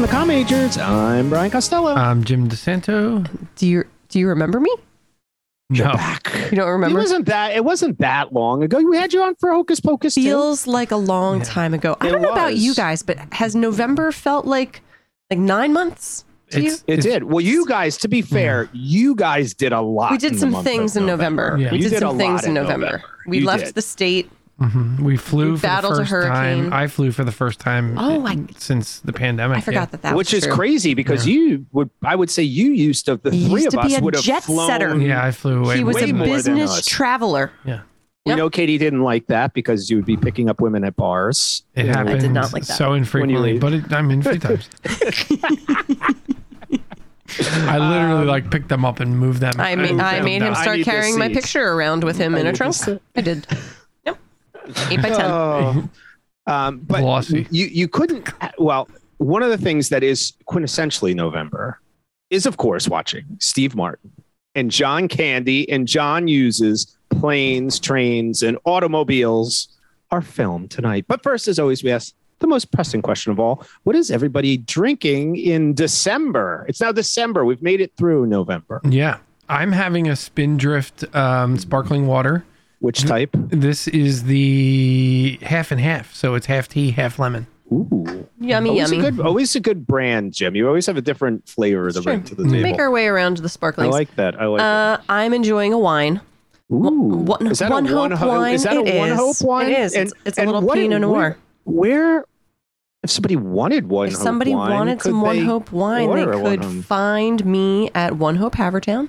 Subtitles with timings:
[0.00, 0.78] Welcome to Com Majors.
[0.78, 1.92] I'm Brian Costello.
[1.94, 3.28] I'm Jim DeSanto.
[3.56, 4.74] Do you do you remember me?
[5.68, 5.92] You're No.
[5.92, 6.32] back.
[6.50, 6.98] You don't remember?
[6.98, 7.54] It wasn't that.
[7.54, 8.78] It wasn't that long ago.
[8.80, 10.22] We had you on for Hocus Pocus too.
[10.22, 11.44] Feels like a long Yeah.
[11.44, 11.98] time ago.
[12.00, 14.80] I It don't know about you guys, but has November felt like
[15.30, 16.76] like nine months to you?
[16.86, 17.24] It did.
[17.24, 20.12] Well, you guys, to be fair, you guys did a lot.
[20.12, 21.58] We did some things in November.
[21.60, 21.72] Yeah.
[21.72, 22.86] We did, did some things in in November.
[22.86, 23.04] November.
[23.26, 23.74] We You left did.
[23.74, 24.30] the state.
[24.60, 25.00] Mhm.
[25.00, 26.64] We flew We for the battled a first hurricane.
[26.64, 26.72] time.
[26.72, 29.56] I flew for the first time Oh, I- since the pandemic.
[29.56, 30.54] I forgot that that Which was is true.
[30.54, 31.88] crazy because you would.
[32.04, 34.04] I would say you used to the He three used of to be us a
[34.04, 34.66] would have jet flown.
[34.68, 34.96] setter.
[34.98, 37.52] Yeah, yeah I flew way He was way a more business traveler.
[37.64, 37.80] Yeah.
[38.26, 38.36] We Yep.
[38.38, 41.62] know Katie didn't like that because you would be picking up women at bars.
[41.74, 42.76] It You know, happened did not like that.
[42.76, 44.68] so infrequently, but it, I mean, a few times.
[47.66, 49.54] I literally like picked them up and moved them.
[49.58, 52.40] I made moved I them made him start carrying my picture around with him I
[52.40, 52.74] in a trunk.
[53.16, 53.46] I did.
[54.76, 54.92] Yep.
[54.92, 55.30] Eight by ten.
[55.30, 55.88] Oh.
[56.46, 57.46] um, but Glossy.
[57.50, 58.28] you you couldn't.
[58.58, 61.80] Well, one of the things that is quintessentially November
[62.30, 64.10] is, of course, watching Steve Martin
[64.54, 69.68] and John Candy and John Hughes's planes, trains, and automobiles
[70.10, 71.04] are filmed tonight.
[71.06, 74.56] But first, as always, we ask the most pressing question of all: What is everybody
[74.56, 76.64] drinking in December?
[76.68, 77.44] It's now December.
[77.44, 78.80] We've made it through November.
[78.88, 82.44] Yeah, I'm having a Spindrift um, sparkling water.
[82.80, 83.30] Which type?
[83.34, 87.46] This is the half and half, so it's half tea, half lemon.
[87.72, 89.06] Ooh, Yummy, always yummy.
[89.06, 90.56] a good, always a good brand, Jim.
[90.56, 92.56] You always have a different flavor to bring to the table.
[92.60, 94.40] Make our way around to the I like that.
[94.40, 96.20] I like uh, I'm enjoying a wine.
[96.72, 96.76] Ooh.
[97.26, 98.54] One, is that one a one hope wine.
[98.54, 99.18] Is that a It one is.
[99.18, 99.70] hope wine?
[99.70, 99.94] It is.
[99.94, 101.36] And- it's it's a little what- Pinot Noir.
[101.64, 102.24] Where, where-
[103.02, 106.32] if somebody wanted one, if hope somebody wine, wanted some One Hope wine, they order
[106.32, 109.08] a One could find me at One Hope Havertown.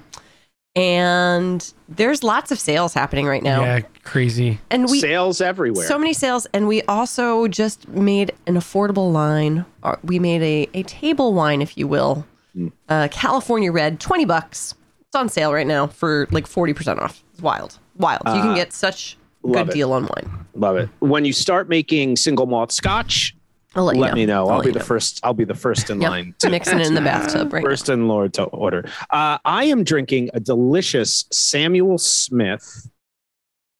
[0.75, 3.61] And there's lots of sales happening right now.
[3.61, 4.59] Yeah, crazy.
[4.69, 5.85] And we sales everywhere.
[5.85, 10.69] so many sales and we also just made an affordable line Uh, we made a,
[10.79, 12.67] a table wine if you will Hmm.
[12.89, 17.41] uh, california red 20 bucks it's on sale right now for like 40% off it's
[17.41, 19.73] wild wild you can get such Uh, good it.
[19.73, 20.89] deal on wine Love it.
[20.99, 23.33] When you start making single malt Scotch,
[23.75, 24.47] i'll let, let, know me know.
[24.49, 24.85] I'll, let be the know.
[24.85, 25.19] first.
[25.23, 26.09] I'll be the first in Yep.
[26.09, 26.35] line.
[26.39, 27.69] To, Mixing it in the bathtub right now.
[27.69, 28.83] First in Lord to order.
[29.09, 32.89] Uh, I am drinking a delicious Samuel Smith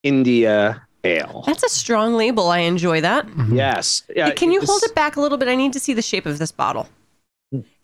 [0.04, 1.44] India Ale.
[1.48, 4.04] that's a strong label i enjoy that Yes.
[4.16, 6.02] Yeah, can you this- hold it back a little bit i need to see the
[6.02, 6.88] shape of this bottle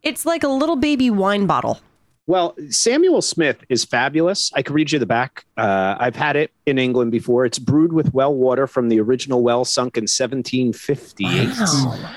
[0.03, 1.79] it's like a little baby wine bottle
[2.27, 4.51] Well, Samuel Smith is fabulous.
[4.53, 5.45] I could read you the back.
[5.55, 7.45] Uh, I've had it in England before.
[7.45, 11.49] It's brewed with well water from the original well sunk in 1758.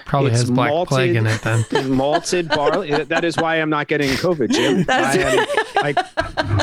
[0.06, 0.88] Probably It's has black malted.
[0.88, 1.64] plague in it then.
[1.92, 2.90] Malted barley.
[3.04, 4.82] That is why I'm not getting COVID, Jim.
[4.86, 5.16] That's-
[5.76, 6.58] I, am,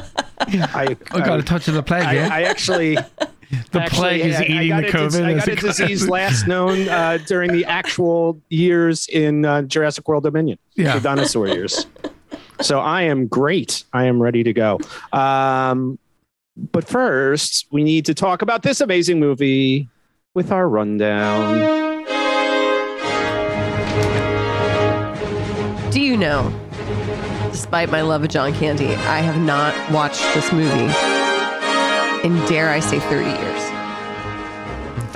[0.52, 2.04] I, I, I got a touch of the plague.
[2.06, 2.30] I, yeah?
[2.32, 5.24] I actually the Actually, plague is I- I eating got the a dis- COVID.
[5.26, 5.78] I as got a it goes.
[5.78, 10.96] disease last known uh, during the actual years in uh, Jurassic World Dominion, Yeah.
[10.96, 11.88] the dinosaur years.
[12.62, 13.84] So I am great.
[13.94, 14.80] I am ready to go.
[15.14, 16.00] Um,
[16.72, 19.88] but first, we need to talk about this amazing movie
[20.34, 21.78] with our rundown.
[25.92, 26.52] Do you know,
[27.52, 30.94] despite my love of John Candy, I have not watched this movie
[32.28, 33.77] in, dare I say, 30 years.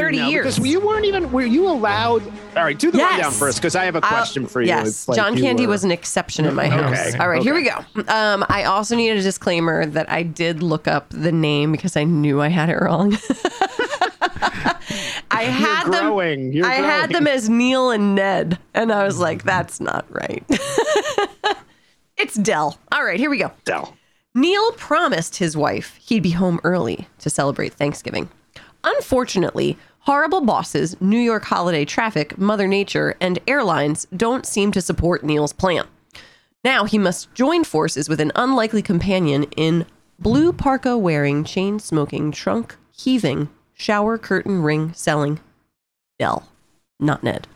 [0.01, 0.55] 30 No, years.
[0.57, 2.23] Because you weren't even, were you allowed?
[2.57, 3.11] All right, do the Yes.
[3.13, 4.67] rundown first because I have a I'll- question for you.
[4.67, 6.91] Yes, like John you Candy were- was an exception in my house.
[6.91, 7.11] Okay.
[7.11, 7.19] house.
[7.19, 7.77] All right, here we go.
[8.07, 12.03] Um, I also need a disclaimer that I did look up the name because I
[12.03, 13.15] knew I had it wrong.
[15.33, 16.05] I had You're them.
[16.07, 16.53] growing.
[16.53, 20.43] You're I had them as Neil and Ned, and I was like, "That's not right."
[22.17, 22.77] it's Dell.
[22.91, 23.51] All right, here we go.
[23.63, 23.95] Dell.
[24.35, 28.29] Neil promised his wife he'd be home early to celebrate Thanksgiving.
[28.83, 35.23] Unfortunately, horrible bosses, New York holiday traffic, Mother Nature, and airlines don't seem to support
[35.23, 35.85] Neil's plan.
[36.63, 39.85] Now he must join forces with an unlikely companion in
[40.19, 45.39] blue parka wearing, chain smoking, trunk heaving, shower curtain ring selling
[46.19, 46.47] Dell,
[46.99, 47.47] not Ned.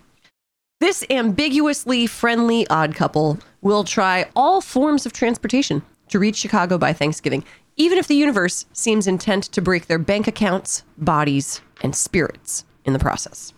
[0.80, 6.94] This ambiguously friendly odd couple will try all forms of transportation to reach Chicago by
[6.94, 7.44] Thanksgiving,
[7.78, 12.94] even if the universe seems intent to break their bank accounts, bodies, and spirits in
[12.94, 13.54] the process.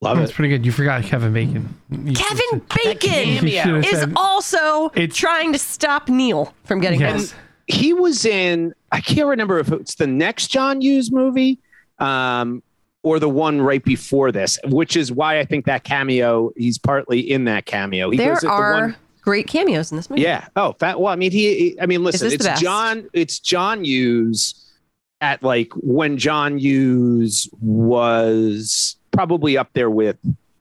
[0.00, 0.34] Love That's it.
[0.34, 0.66] pretty good.
[0.66, 1.74] You forgot Kevin Bacon.
[1.90, 6.80] You Kevin Bacon you should have is said- also It's- trying to stop Neil from
[6.80, 7.30] getting Yes.
[7.32, 7.40] home.
[7.66, 11.58] he was in i can't remember if it's the next john hughes movie
[11.98, 12.62] um,
[13.02, 17.20] or the one right before this which is why i think that cameo he's partly
[17.20, 20.20] in that cameo he There goes at the are one- great cameos in this movie.
[20.22, 23.82] yeah oh fat well i mean he, he- i mean listen it's john it's john
[23.84, 24.54] hughes
[25.22, 30.16] at like when john hughes was probably up there with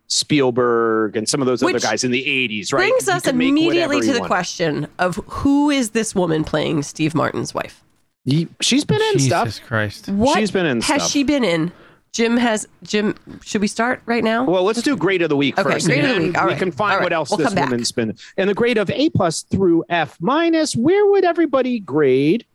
[0.07, 2.88] Spielberg and some of those other guys in the 80s, right?
[2.89, 4.27] Brings us immediately to the want.
[4.30, 7.83] question of who is this woman playing Steve Martin's wife?
[8.25, 9.68] Ye- She's been in Jesus stuff.
[9.68, 10.09] Christ.
[10.09, 11.09] What She's been in has stuff.
[11.12, 11.71] she been in?
[12.13, 13.15] Jim has Jim.
[13.44, 14.44] Should we start right now?
[14.45, 15.88] Well, let's do grade of the week Okay, first.
[15.88, 16.38] grade of the week.
[16.38, 16.60] All we right.
[16.60, 17.04] can find All right.
[17.04, 17.65] what else We'll this come back.
[17.65, 18.15] woman's been.
[18.38, 20.75] And the grade of A plus through F minus.
[20.75, 22.45] Where would everybody grade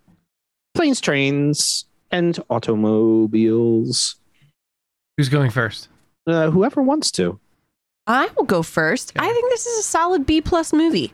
[0.75, 4.17] planes, trains, and automobiles?
[5.17, 5.89] Who's going first?
[6.27, 7.41] Uh, whoever wants to.
[8.07, 9.13] I will go first.
[9.17, 9.27] Okay.
[9.29, 11.13] I think this is a solid B plus movie.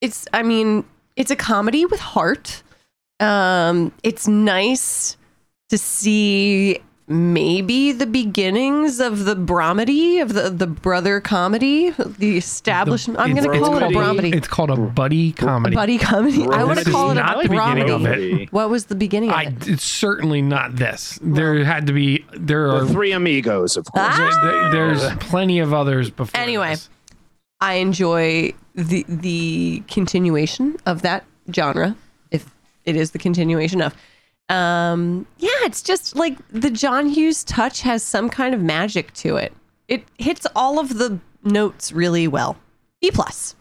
[0.00, 0.84] It's, I mean,
[1.16, 2.62] it's a comedy with heart.
[3.18, 5.16] Um, it's nice
[5.70, 13.18] to see maybe the beginnings of the bromedy of the the brother comedy, the establishment.
[13.18, 15.74] I'm going to call it a bromedy, It's called a buddy comedy.
[15.74, 16.42] buddy comedy.
[16.48, 18.48] I want This to call it not a the beginning bromedy.
[18.50, 19.68] What was the beginning of I, it?
[19.68, 21.18] it's certainly not this.
[21.22, 22.24] There had to be.
[22.34, 22.84] There are.
[22.84, 24.06] The three amigos, of course.
[24.10, 24.40] Ah!
[24.42, 26.38] there- there's plenty of others before.
[26.40, 26.70] Anyway.
[26.70, 26.90] this.
[27.60, 31.96] I enjoy the the continuation of that genre,
[32.30, 32.48] if
[32.84, 33.94] it is the continuation of.
[34.48, 39.36] Um, yeah, it's just like the John Hughes touch has some kind of magic to
[39.36, 39.52] it.
[39.88, 42.56] It hits all of the notes really well.
[43.00, 43.54] B plus.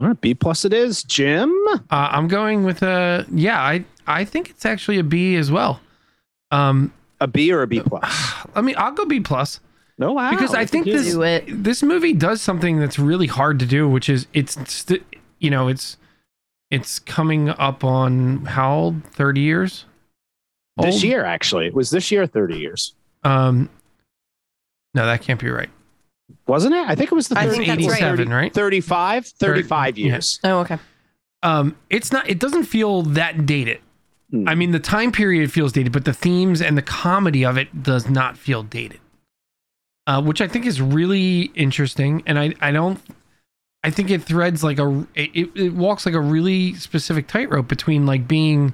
[0.00, 1.02] All right, B plus it is.
[1.04, 1.54] Jim?
[1.68, 3.26] Uh, I'm going with a.
[3.30, 5.80] Yeah, I I think it's actually a B as well.
[6.50, 8.02] Um, A B or a B plus?
[8.54, 9.60] I mean, I'll go B plus.
[9.98, 10.30] No, wow.
[10.30, 11.62] because I think this it.
[11.62, 15.04] this movie does something that's really hard to do, which is it's st-
[15.38, 15.98] you know it's
[16.70, 19.04] it's coming up on how old?
[19.04, 19.84] Thirty years.
[20.76, 21.66] This year, actually.
[21.66, 22.94] It was this year 30 years.
[23.24, 23.68] Um,
[24.94, 25.68] no, that can't be right.
[26.46, 26.88] Wasn't it?
[26.88, 28.02] I think it was the I 30 think that's right.
[28.02, 28.52] 87, right?
[28.54, 30.06] 35, 35 yeah.
[30.06, 30.40] years.
[30.44, 30.78] Oh, okay.
[31.42, 32.28] Um, it's not.
[32.28, 33.80] It doesn't feel that dated.
[34.30, 34.48] Hmm.
[34.48, 37.82] I mean, the time period feels dated, but the themes and the comedy of it
[37.82, 39.00] does not feel dated.
[40.06, 43.00] Uh, which I think is really interesting, and I I don't.
[43.82, 47.68] I think it threads like a it, it- it walks like a really specific tightrope
[47.68, 48.72] between like being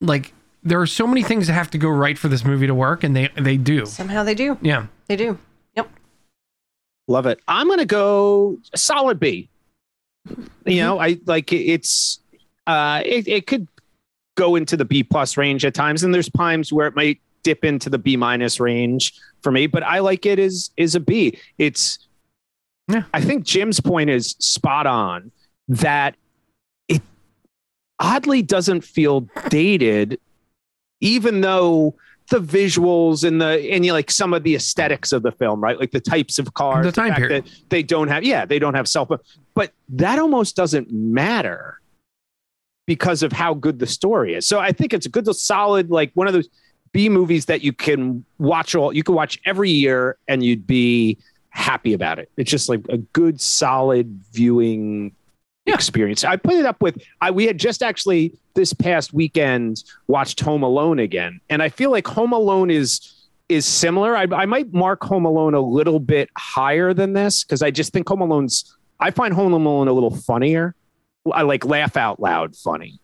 [0.00, 0.32] like
[0.62, 3.04] there are so many things that have to go right for this movie to work,
[3.04, 3.86] and they they do.
[3.86, 4.58] Somehow they do.
[4.60, 4.86] Yeah.
[5.06, 5.38] They do.
[5.76, 5.90] Yep.
[7.08, 7.40] Love it.
[7.48, 9.48] I'm going to go solid B.
[10.66, 12.20] You know, I like it's,
[12.66, 13.66] uh, it, it could
[14.36, 17.64] go into the B plus range at times, and there's times where it might dip
[17.64, 21.38] into the B minus range for me, but I like it as, is a B.
[21.56, 22.06] It's,
[22.88, 23.04] Yeah.
[23.14, 25.32] I think Jim's point is spot on
[25.68, 26.19] that it
[28.00, 30.18] oddly doesn't feel dated,
[31.00, 31.94] even though
[32.30, 35.60] the visuals and the and you know, like some of the aesthetics of the film,
[35.60, 35.78] right?
[35.78, 37.44] Like the types of cars, The time fact period.
[37.44, 39.18] that they don't have, yeah, they don't have cell phone,
[39.54, 41.80] but that almost doesn't matter
[42.86, 44.46] because of how good the story is.
[44.46, 46.48] So I think it's a good, solid, like one of those
[46.92, 51.18] B movies that you can watch all, you can watch every year and you'd be
[51.50, 52.30] happy about it.
[52.36, 55.12] It's just like a good, solid viewing
[55.70, 55.74] Yeah.
[55.76, 56.22] experience.
[56.24, 60.62] I put it up with, I, we had just actually this past weekend watched Home
[60.62, 61.40] Alone again.
[61.48, 64.16] And I feel like Home Alone is, is similar.
[64.16, 67.92] I, I might mark Home Alone a little bit higher than this because I just
[67.92, 70.74] think Home Alone's, I find Home Alone a little funnier.
[71.32, 72.98] I like laugh out loud funny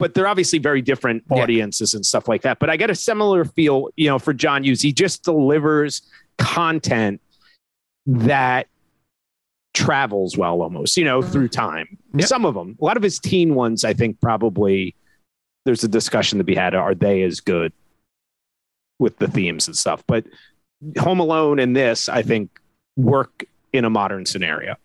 [0.00, 1.42] but they're obviously very different Yeah.
[1.44, 2.58] audiences and stuff like that.
[2.58, 4.82] But I get a similar feel, you know, for John Hughes.
[4.82, 6.02] He just delivers
[6.36, 7.20] content
[8.06, 8.66] that
[9.74, 11.32] travels well almost, you know, Mhm.
[11.32, 11.98] through time.
[12.14, 12.28] Yep.
[12.28, 14.94] Some of them, a lot of his teen ones, I think probably
[15.66, 16.74] there's a discussion to be had.
[16.74, 17.72] Are they as good
[18.98, 20.02] with the themes and stuff?
[20.06, 20.24] But
[20.98, 22.50] Home Alone and this, I think,
[22.96, 24.76] work in a modern scenario.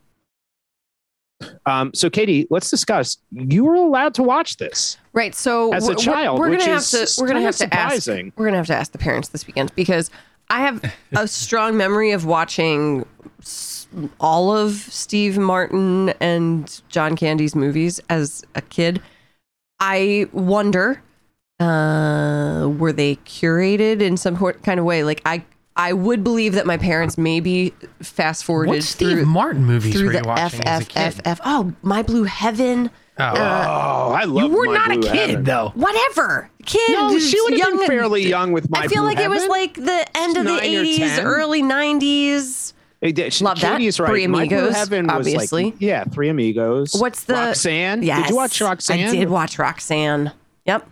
[1.66, 3.18] Um, so, Katie, let's discuss.
[3.32, 5.34] You were allowed to watch this Right.
[5.34, 7.74] So as a we're- child, we're, gonna have is to we're gonna kinda have to
[7.74, 10.10] ask we're gonna have to ask the parents this weekend because
[10.50, 10.84] I have
[11.16, 13.06] a strong memory of watching
[13.40, 13.79] s-
[14.20, 19.02] all of Steve Martin and John Candy's movies as a kid.
[19.80, 21.02] I wonder,
[21.60, 25.04] uh, were they curated in some kind of way?
[25.04, 25.44] Like I,
[25.76, 30.08] I would believe that my parents maybe fast forwarded What Steve through Martin movies through
[30.08, 31.14] were you the watching as a kid?
[31.16, 31.40] FFFF.
[31.46, 32.90] Oh, My Blue Heaven.
[33.22, 33.34] Oh.
[33.36, 34.28] oh, I love.
[34.28, 34.52] you love.
[34.52, 35.44] were My not a kid Heaven.
[35.44, 35.72] though.
[35.76, 36.92] Whatever, kid.
[36.92, 38.80] No, she would have young been fairly young with my.
[38.80, 41.62] I feel Blue like it was like the end of the Nine or 80s, early
[41.62, 42.74] 90s.
[43.02, 43.78] It Love that.
[43.78, 44.10] Katie's right.
[44.10, 45.66] Three Amigos, obviously.
[45.66, 46.94] Like, yeah, Three Amigos.
[46.96, 48.04] What's the Roxanne?
[48.04, 48.24] Yes.
[48.24, 49.00] Did you watch Roxanne?
[49.00, 50.34] I did watch Roxanne.
[50.66, 50.90] Yep.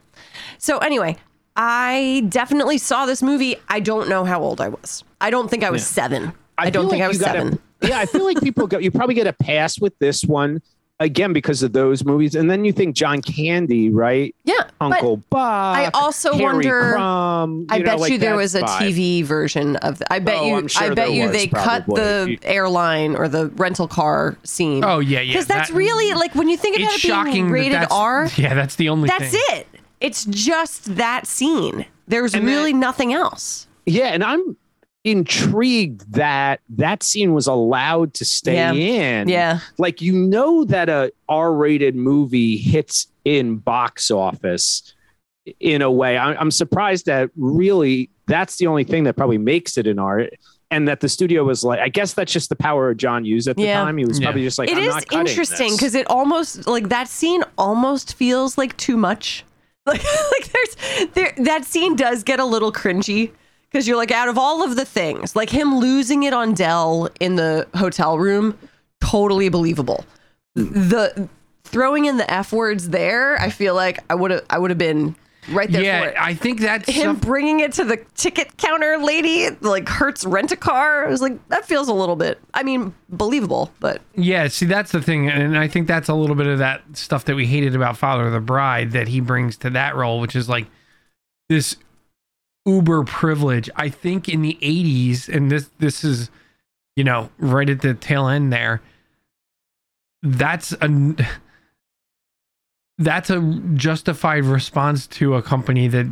[0.58, 1.18] So anyway,
[1.56, 3.58] I definitely saw this movie.
[3.68, 5.04] I don't know how old I was.
[5.20, 6.04] I don't think I was Yeah.
[6.04, 6.34] seven.
[6.58, 7.60] I, feel don't think like I was seven.
[7.82, 8.78] yeah, I feel like people go.
[8.80, 10.62] You probably get a pass with this one
[11.00, 12.34] again because of those movies.
[12.36, 14.34] And then you think John Candy, right?
[14.46, 14.63] Yeah.
[14.82, 15.42] Uncle Buck.
[15.77, 16.92] I also Harry wonder.
[16.94, 18.80] Crumb, I know, bet like you there was a vibe.
[18.80, 20.00] TV version of.
[20.00, 20.56] The, I bet Oh, you.
[20.56, 24.84] I'm sure I bet you was, they cut the airline or the rental car scene.
[24.84, 25.34] Oh yeah, yeah.
[25.34, 27.48] because that's that- really like when you think about it's it being shocking.
[27.48, 28.27] that rated that's- R.
[28.38, 29.08] Yeah, that's the only.
[29.08, 29.42] That's thing.
[29.50, 29.68] it.
[30.00, 31.86] It's just that scene.
[32.08, 33.68] There's And really that- nothing else.
[33.86, 34.58] Yeah, and I'm
[35.08, 38.74] intrigued that that scene was allowed to stay Yeah.
[38.74, 39.30] in.
[39.30, 39.60] Yeah.
[39.78, 44.94] Like you know that a R-rated movie hits in box office
[45.60, 46.18] in a way.
[46.18, 50.28] I, I'm surprised that really that's the only thing that probably makes it an R.
[50.70, 53.48] And that the studio was like, I guess that's just the power of John Hughes
[53.48, 53.80] at the Yeah.
[53.86, 53.98] time.
[53.98, 54.26] He was Yeah.
[54.28, 58.16] probably just like, It I'm is not interesting because it almost like that scene almost
[58.16, 59.46] feels like too much.
[59.88, 63.32] Like, like there's there that scene does get a little cringy
[63.71, 67.09] because you're like out of all of the things, like him losing it on Dell
[67.19, 68.57] in the hotel room,
[69.01, 70.05] totally believable.
[70.55, 71.29] The
[71.63, 74.77] throwing in the f words there, I feel like I would have I would have
[74.77, 75.15] been
[75.51, 76.15] right there for Yeah, it.
[76.19, 80.51] I think that's him some- bringing it to the ticket counter lady, like Hertz rent
[80.51, 81.05] a car.
[81.05, 84.91] I was like, that feels a little bit, I mean, believable, but Yeah, see, that's
[84.91, 87.75] the thing, and I think that's a little bit of that stuff that we hated
[87.75, 90.65] about Father of the Bride that he brings to that role, which is like
[91.47, 91.77] this
[92.67, 93.69] uber privilege.
[93.75, 96.29] I think in the '80s, and this this is,
[96.95, 98.81] you know, right at the tail end there.
[100.21, 101.15] That's a
[102.97, 103.41] that's a
[103.75, 106.07] justified response to a company that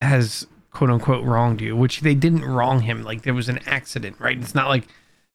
[0.00, 3.02] has quote unquote wronged you, which they didn't wrong him.
[3.04, 4.38] Like there was an accident, right?
[4.38, 4.86] It's not like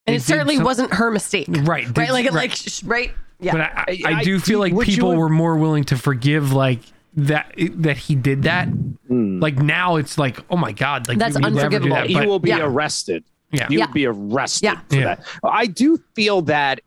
[0.06, 1.48] and it certainly some- wasn't her mistake.
[1.50, 2.12] right, Right?
[2.12, 2.34] Like, right.
[2.34, 3.12] like, right?
[3.40, 3.52] Yeah.
[3.54, 5.84] But I, I, I- I do I- feel like would you- people were more willing
[5.86, 6.82] to forgive like
[7.16, 8.68] that that he did that.
[9.10, 9.42] Mm.
[9.42, 11.96] Like now it's like, oh my god, like That's you would never do unforgivable.
[11.96, 12.60] that, he will be yeah.
[12.66, 13.24] arrested.
[13.52, 13.68] Yeah.
[13.70, 13.86] He Yeah.
[13.86, 14.80] will be arrested Yeah.
[14.90, 15.04] for Yeah.
[15.16, 15.26] that.
[15.44, 16.82] I do feel that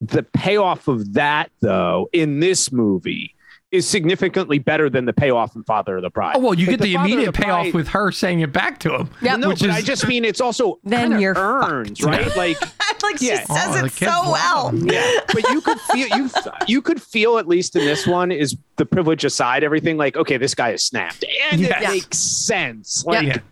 [0.00, 3.34] the payoff of that, though, in this movie
[3.72, 6.36] is significantly better than the payoff in Father of the Bride.
[6.36, 8.40] Oh well, you Like, get the, Father of immediate the payoff Bride- with her saying
[8.40, 9.10] it back to him.
[9.22, 9.36] Yeah.
[9.36, 12.02] No, which but is- I just mean it's also Then kind of you're earned, fucked.
[12.04, 12.36] right?
[12.36, 12.60] Like,
[13.02, 13.44] like she Yeah.
[13.44, 14.74] says Oh, it kid's so well.
[14.74, 16.30] yeah, but you could feel you
[16.68, 20.36] you could feel at least in this one is the privilege aside, everything like okay,
[20.36, 21.70] this guy is snapped, and Yes.
[21.70, 21.88] it Yeah.
[21.90, 23.04] makes sense.
[23.06, 23.42] Like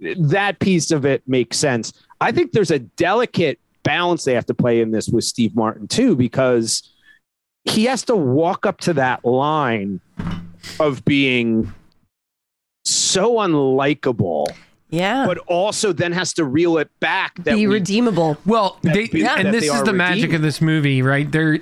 [0.00, 0.14] Yeah.
[0.18, 1.92] that piece of it makes sense.
[2.20, 5.88] I think there's a delicate balance they have to play in this with Steve Martin
[5.88, 6.89] too, because
[7.64, 10.00] he has to walk up to that line
[10.78, 11.72] of being
[12.84, 14.46] so unlikable,
[14.90, 15.26] Yeah.
[15.26, 18.38] but also then has to reel it back that Be we- redeemable.
[18.46, 21.30] Well, they, be- and this they is are the magic of this movie, right?
[21.30, 21.58] There,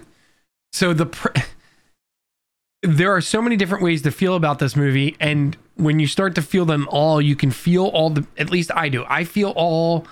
[0.73, 1.29] so the pr-
[2.83, 6.35] there are so many different ways to feel about this movie, and when you start
[6.37, 8.25] to feel them all, you can feel all the.
[8.37, 9.05] At least I do.
[9.09, 10.07] I feel all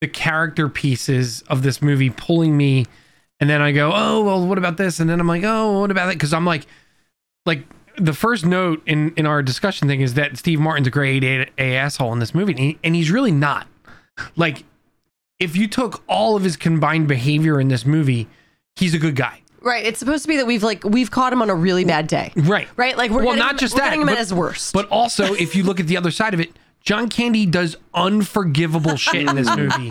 [0.00, 2.86] the character pieces of this movie pulling me,
[3.40, 5.00] and then I go, oh well, what about this?
[5.00, 6.14] And then I'm like, oh, what about that?
[6.14, 6.66] Because I'm like,
[7.44, 7.64] like
[7.98, 11.46] the first note in in our discussion thing is that Steve Martin's a grade A,
[11.58, 13.66] a asshole in this movie, and, he, and he's really not.
[14.34, 14.64] Like,
[15.38, 18.28] if you took all of his combined behavior in this movie,
[18.76, 19.84] he's a good guy, Right.
[19.84, 22.32] It's supposed to be that we've like we've caught him on a really bad day.
[22.36, 22.68] right?
[22.76, 22.96] Right?
[22.96, 24.72] Like we're well, not him, just that, him but, at his worst.
[24.72, 28.96] but also if you look at the other side of it, John Candy does unforgivable
[28.96, 29.90] shit in this movie.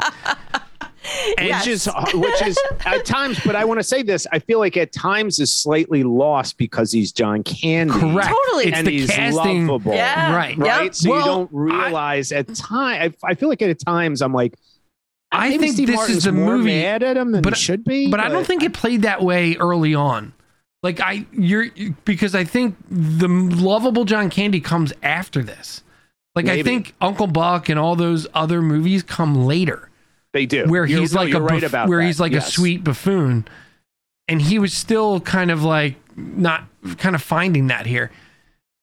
[1.37, 1.65] And Yes.
[1.65, 4.75] which is which is at times but i want to say this i feel like
[4.77, 8.29] at times is slightly lost because he's john candy correct.
[8.29, 8.65] Totally.
[8.67, 9.67] It's and the he's casting.
[9.67, 10.35] lovable Yeah.
[10.35, 10.57] Right.
[10.57, 10.67] Yep.
[10.67, 14.21] right so Well, you don't I- realize at time I, I feel like at times
[14.21, 14.53] i'm like
[15.31, 17.59] I think Steve this Martin's is the more movie- mad at him than but- he
[17.61, 20.31] should be but I don't think it played that way early on.
[20.83, 21.65] Like I, you're
[22.05, 25.81] because I think the lovable John Candy comes after this.
[26.35, 29.89] Like I think Uncle Buck and all those other movies come later,
[30.35, 32.05] they do where You're- he's no, like a right buff- about where that.
[32.05, 32.47] he's like Yes.
[32.49, 33.47] a sweet buffoon,
[34.27, 36.65] and he was still kind of like not
[36.97, 38.11] kind of finding that here.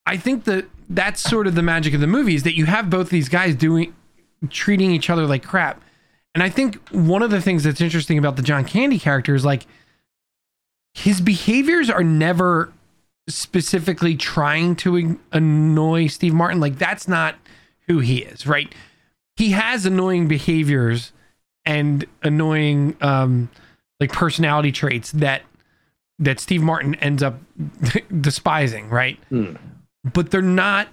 [0.05, 2.89] I think that that's sort of the magic of the movie is that you have
[2.89, 3.93] both these guys doing
[4.49, 5.81] treating each other like crap.
[6.35, 9.45] And I think one of the things that's interesting about the John Candy character is
[9.45, 9.65] like
[10.93, 12.73] his behaviors are never
[13.29, 16.59] specifically trying to annoy Steve Martin.
[16.59, 17.35] Like that's not
[17.87, 18.73] who he is, right?
[19.37, 21.12] He has annoying behaviors
[21.65, 23.49] and annoying um
[23.99, 25.43] like personality traits that
[26.19, 27.39] that Steve Martin ends up
[28.21, 29.17] despising, right?
[29.29, 29.55] Hmm.
[30.03, 30.87] But they're not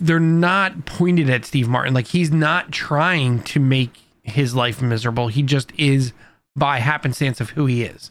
[0.00, 1.94] they're not pointed at Steve Martin.
[1.94, 3.92] Like he's not trying to make
[4.22, 5.28] his life miserable.
[5.28, 6.12] He just is
[6.56, 8.10] by happenstance of who he is.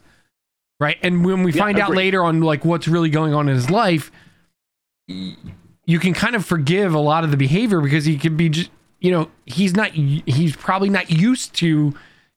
[0.79, 0.97] Right?
[1.01, 3.69] And when we Yeah, find out later on like what's really going on in his
[3.69, 4.11] life,
[5.07, 8.69] you can kind of forgive a lot of the behavior because he could be just
[9.03, 11.93] you know, he's not he's probably not used to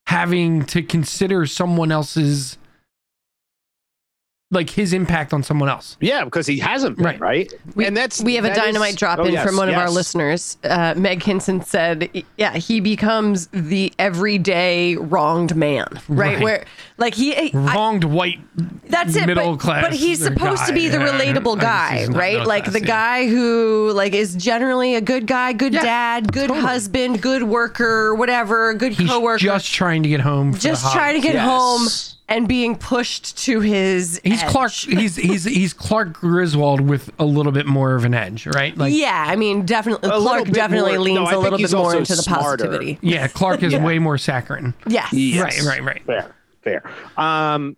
[0.08, 2.58] having to consider someone else's
[4.52, 5.96] like his impact on someone else.
[6.00, 7.20] Yeah, because he hasn't been, Right.
[7.20, 7.52] right?
[7.74, 9.68] We, and that's we have a that is- dynamite drop oh, in yes, from one
[9.68, 10.56] of our listeners.
[10.62, 16.34] Uh, Meg Hinson said, "Yeah, he becomes the everyday wronged man, right?
[16.36, 16.40] Right.
[16.40, 16.64] Where
[16.96, 18.38] like he, I, Wronged white.
[18.88, 19.26] that's it.
[19.26, 21.08] middle but, class but he's supposed to be the Yeah.
[21.18, 22.46] relatable guy, right?
[22.46, 22.86] Like class, the yeah.
[22.86, 26.60] guy who like is generally a good guy, good Yeah, dad, good totally.
[26.60, 29.38] husband, good worker, whatever, good He's coworker.
[29.38, 30.52] just trying to get home.
[30.52, 31.44] for just the trying to get Yes.
[31.44, 31.88] home
[32.28, 34.20] and being pushed to his.
[34.24, 34.48] He's edge.
[34.50, 34.72] Clark.
[34.72, 38.76] He's he's he's Clark Griswold with a little bit more of an edge, right?
[38.76, 40.08] Like yeah, I mean, definitely.
[40.10, 42.64] Clark definitely more- leans no, I a think little bit more also into the smarter.
[42.64, 42.98] positivity.
[43.02, 44.74] yeah, Clark is way more saccharine.
[44.88, 45.12] Yes.
[45.12, 45.64] Yes.
[45.64, 46.06] Right, right, right.
[46.06, 46.90] Fair, fair.
[47.16, 47.76] Um,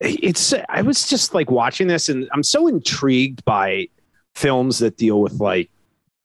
[0.00, 3.88] it's I was just like watching this, and I'm so intrigued by
[4.34, 5.70] films that deal with like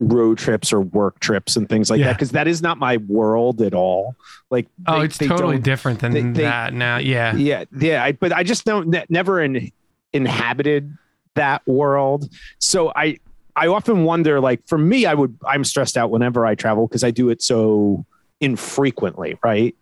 [0.01, 2.07] road trips or work trips and things like Yeah.
[2.07, 4.15] that because that is not my world at all.
[4.49, 6.97] Like, Oh, they- it's they totally different than they- that now.
[6.97, 7.35] Yeah.
[7.35, 8.03] Yeah, yeah.
[8.03, 9.71] I, but I just don't ne- never in,
[10.11, 10.97] inhabited
[11.35, 12.29] that world.
[12.59, 13.17] So I
[13.55, 14.39] I often wonder.
[14.39, 17.41] Like for me, I would I'm stressed out whenever I travel because I do it
[17.41, 18.05] so
[18.39, 19.75] infrequently, right?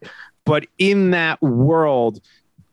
[0.46, 2.20] But in that world.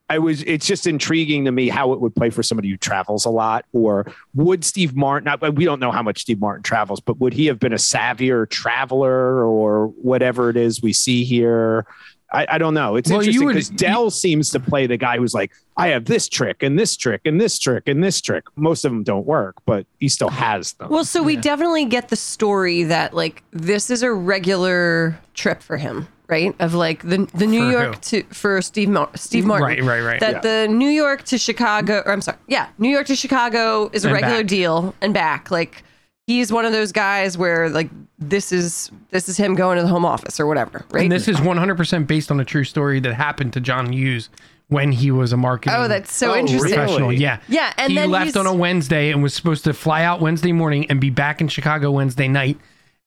[0.09, 0.43] I was.
[0.43, 3.65] It's just intriguing to me how it would play for somebody who travels a lot.
[3.73, 5.25] Or would Steve Martin?
[5.25, 7.77] Not, we don't know how much Steve Martin travels, but would he have been a
[7.77, 11.87] savvier traveler or whatever it is we see here?
[12.33, 12.97] I, I don't know.
[12.97, 16.29] It's Well, interesting because Dell seems to play the guy who's like, I have this
[16.29, 18.45] trick and this trick and this trick and this trick.
[18.57, 20.89] Most of them don't work, but he still has them.
[20.91, 25.77] Well, so we definitely get the story that like this is a regular trip for
[25.77, 26.55] him, right?
[26.61, 28.01] Of like the the New For York who?
[28.01, 30.21] to for Steve Mar- Steve Martin, Right, right, right.
[30.21, 34.05] That the New York to Chicago, or I'm sorry, yeah, New York to Chicago is
[34.05, 34.47] a And regular back.
[34.47, 35.51] deal and back.
[35.51, 35.83] Like
[36.27, 39.89] he's one of those guys where like this is this is him going to the
[39.89, 41.03] home office or whatever, right?
[41.05, 44.29] And this is 100% based on a true story that happened to John Hughes
[44.69, 46.63] when he was a marketing oh, that's so interesting.
[46.63, 46.75] really?
[46.75, 47.13] professional.
[47.13, 47.39] Yeah.
[47.47, 50.21] Yeah, and he then left he's- on a Wednesday and was supposed to fly out
[50.21, 52.59] Wednesday morning and be back in Chicago Wednesday night.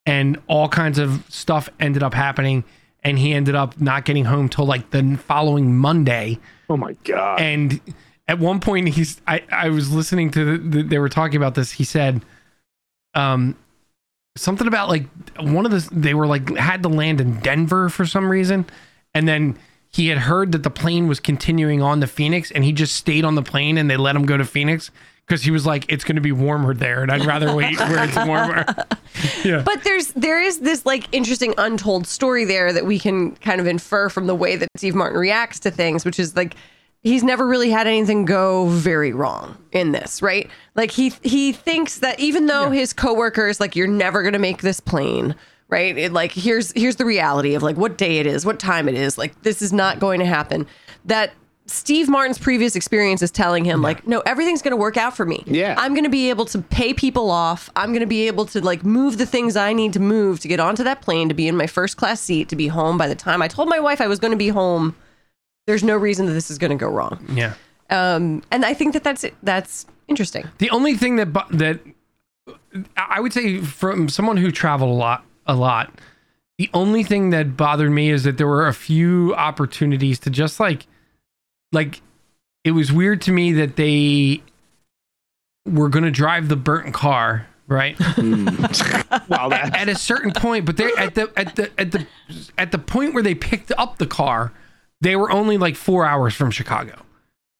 [0.05, 2.63] And all kinds of stuff ended up happening.
[3.03, 6.38] And he ended up not getting home till like the following Monday.
[6.69, 7.39] oh my God.
[7.39, 7.79] And
[8.27, 11.55] at one point, he's I, I was listening to the, the, they were talking about
[11.55, 11.71] this.
[11.71, 12.23] He said,
[13.15, 13.57] um,
[14.35, 15.05] something about like
[15.39, 18.65] one of the they were like had to land in Denver for some reason,
[19.13, 19.57] and then
[19.91, 23.25] he had heard that the plane was continuing on to Phoenix, and he just stayed
[23.25, 24.91] on the plane, and they let him go to Phoenix
[25.30, 28.04] because he was like, it's going to be warmer there, and I'd rather wait where
[28.04, 28.65] it's warmer.
[29.46, 29.62] yeah.
[29.63, 33.68] But there's there is this like interesting untold story there that we can kind of
[33.68, 36.56] infer from the way that Steve Martin reacts to things, which is like
[37.04, 40.50] he's never really had anything go very wrong in this, right?
[40.74, 44.63] Like he he thinks that even though his coworkers like you're never going to make
[44.63, 45.36] this plane,
[45.68, 45.96] right?
[45.96, 48.96] It, like here's here's the reality of like what day it is, what time it
[48.96, 49.15] is.
[49.15, 50.65] Like this is not going to happen.
[51.06, 51.34] That
[51.69, 55.25] Steve Martin's previous experience is telling him like no, everything's going to work out for
[55.25, 55.43] me.
[55.45, 55.75] Yeah.
[55.77, 57.69] I'm going to be able to pay people off.
[57.75, 60.47] I'm going to be able to like move the things I need to move to
[60.47, 63.08] get onto that plane to be in my first class seat to be home by
[63.08, 64.95] the time I told my wife I was going to be home.
[65.67, 67.23] There's no reason that this is going to go wrong.
[67.34, 67.53] yeah.
[67.91, 70.47] Um, and I think that that's that's interesting.
[70.60, 71.79] The only thing that bu- that
[72.97, 75.91] I would say from someone who traveled a lot, a lot,
[76.60, 80.60] the only thing that bothered me is that there were a few opportunities to just
[80.60, 80.86] like,
[81.71, 82.01] like,
[82.63, 84.41] it was weird to me that they
[85.65, 87.95] were going to drive the burnt car, right?
[88.19, 88.47] Hmm.
[89.27, 92.05] wow, that, at a certain point, but they at the at the at the
[92.58, 94.51] at the point where they picked up the car,
[95.01, 97.01] they were only like four hours from Chicago.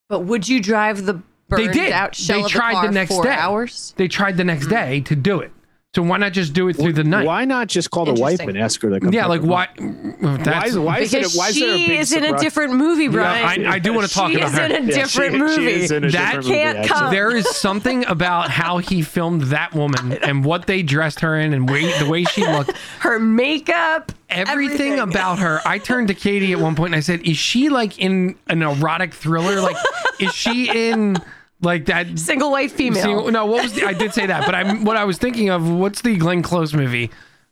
[0.10, 1.91] But would you drive the burned They did.
[1.91, 3.32] out shell They of tried the, car the next four day.
[3.32, 3.93] hours?
[3.98, 4.72] They tried the next hmm.
[4.72, 5.52] day to do it.
[5.95, 7.25] So why not just do it through the night?
[7.25, 9.12] why not just call the wife and ask her to come?
[9.12, 9.63] Yeah, like why?
[9.63, 9.80] up?
[9.80, 10.38] Why?
[10.38, 12.73] Why is, why it, Because why is there a she big is in a different
[12.75, 13.65] movie, Brian.
[13.65, 14.65] I, I do want to talk she about is her.
[14.65, 15.56] in a Yeah, different she- movie.
[15.56, 17.12] she is in a That different can't movie, come.
[17.12, 21.54] there is something about how he filmed that woman and what they dressed her in
[21.54, 22.71] and way, the way she looked.
[22.99, 25.60] Her makeup, Everything, about her.
[25.65, 28.62] I turned to Katie at one point and I said, "Is she like in an
[28.62, 29.60] erotic thriller?
[29.60, 29.75] Like,
[30.19, 31.17] is she in
[31.62, 33.02] like that?" single white female.
[33.04, 35.50] Single- no, what was the, I did say that, but I'm what I was thinking
[35.50, 35.69] of.
[35.69, 37.12] What's the Glenn Close movie?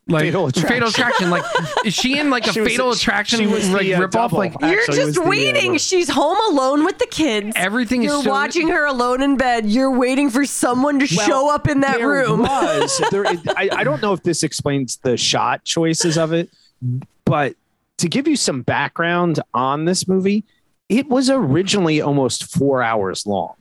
[0.10, 0.70] Like Fatal Attraction.
[0.70, 1.30] Fatal Attraction.
[1.30, 1.44] Like,
[1.84, 4.16] is she in like a She Fatal she- Attraction she was like the, uh, rip
[4.16, 4.32] off?
[4.32, 4.38] double.
[4.38, 5.78] Like You're Actually, it was just the, uh, waiting.
[5.78, 7.52] She's home alone with the kids.
[7.58, 9.66] everything is You're so- watching her alone in bed.
[9.66, 12.40] You're waiting for someone to Well, show up in that there room.
[12.40, 13.28] Was there?
[13.28, 16.50] I, I don't know if this explains the shot choices of it,
[17.26, 17.56] but
[17.98, 20.46] to give you some background on this movie,
[20.88, 23.56] it was originally almost four hours long.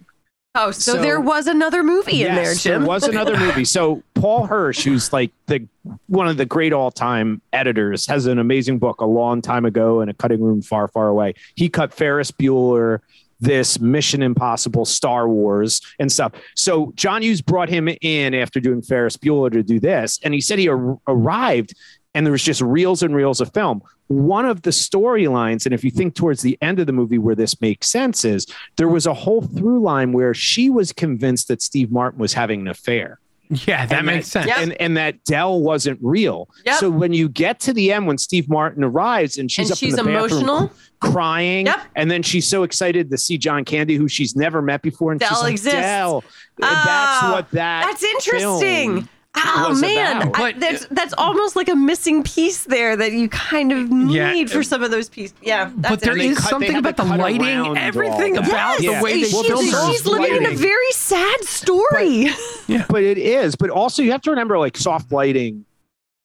[0.58, 2.80] Oh, so, So- there was another movie in there, Jim.
[2.82, 3.64] There was another movie.
[3.64, 5.66] So Paul Hirsch, who's like the
[6.06, 10.08] one of the great all-time editors, has an amazing book a long time ago in
[10.08, 11.34] a cutting room far, far away.
[11.54, 13.00] He cut Ferris Bueller
[13.38, 16.32] this Mission Impossible, Star Wars, and stuff.
[16.54, 20.40] So John Hughes brought him in after doing Ferris Bueller to do this, and he
[20.40, 21.74] said he ar- arrived
[22.16, 23.82] and there was just reels and reels of film.
[24.08, 27.34] One of the storylines, and if you think towards the end of the movie where
[27.34, 31.60] this makes sense, is there was a whole through line where she was convinced that
[31.60, 33.18] Steve Martin was having an affair.
[33.48, 34.46] Yeah, that And makes sense.
[34.48, 34.58] Yep.
[34.58, 36.48] And, and that Dell wasn't real.
[36.64, 36.78] Yep.
[36.80, 39.78] So when you get to the end, when Steve Martin arrives and she's and up
[39.78, 40.72] she's in the bathroom emotional.
[41.00, 41.80] crying, Yep.
[41.94, 45.20] and then she's so excited to see John Candy, who she's never met before, and
[45.20, 45.78] Dell she's like, exists.
[45.78, 46.24] Dell.
[46.62, 47.86] Ah, that's what that.
[47.86, 49.08] That's interesting.
[49.36, 50.36] Film Oh was man, about.
[50.40, 54.14] I, But- that's that's almost like a missing piece there that you kind of need
[54.14, 54.44] Yeah.
[54.46, 55.34] for some of those pieces.
[55.42, 58.48] Yeah, that's but there And cut- something about the lighting, everything that.
[58.48, 59.90] about Yes, the way they she's, filmed her.
[59.92, 62.28] she's living in a very sad story.
[62.68, 63.54] Yeah, but it is.
[63.56, 65.64] But also, you have to remember, like soft lighting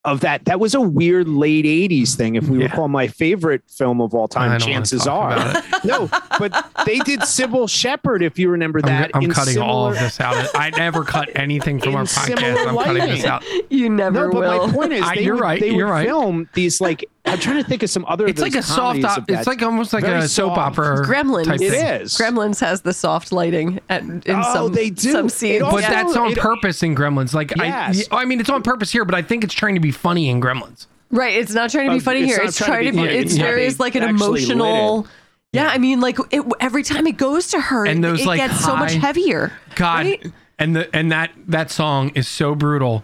[0.04, 0.46] of that.
[0.46, 2.36] That was a weird late '80s thing.
[2.36, 2.66] If we Yeah.
[2.66, 5.54] recall, my favorite film of all time, chances are.
[5.84, 6.10] no,
[6.40, 6.52] but
[6.86, 8.24] they did Cybill Shepherd.
[8.24, 10.48] If you remember I'm, that, I'm in cutting all of this out.
[10.56, 12.68] I never cut anything from In our podcast.
[12.68, 13.44] I'm cutting this out.
[13.70, 14.68] you never No, but will.
[14.68, 16.08] my point is, I- they you're would, right, They you're would right.
[16.08, 17.06] film these like.
[17.24, 18.26] I'm trying to think of some other.
[18.26, 18.80] It's like a soft.
[19.02, 20.80] comedies Op- it's like almost like Very a soap soft.
[20.80, 21.06] opera.
[21.06, 21.46] Gremlins.
[21.46, 21.86] type It thing.
[22.02, 22.18] is.
[22.18, 25.12] Gremlins has the soft lighting at, in Oh, some they do.
[25.12, 25.62] some scenes.
[25.62, 27.34] also- But that's on it- purpose in Gremlins.
[27.34, 28.08] Like Yes.
[28.12, 30.30] I, I mean, it's on purpose here, but I think it's trying to be funny
[30.30, 30.88] in Gremlins.
[31.12, 31.34] right.
[31.36, 32.42] It's not trying to be Uh, funny it's here.
[32.44, 33.04] It's trying to be be.
[33.06, 33.18] funny.
[33.20, 35.06] It's Yeah, very like an emotional.
[35.54, 38.26] Yeah, I mean, like it, every time it goes to her, And it- those, it,
[38.28, 39.52] like, gets so much heavier.
[39.76, 40.32] God, Right?
[40.58, 43.04] and the and that that song is so brutal.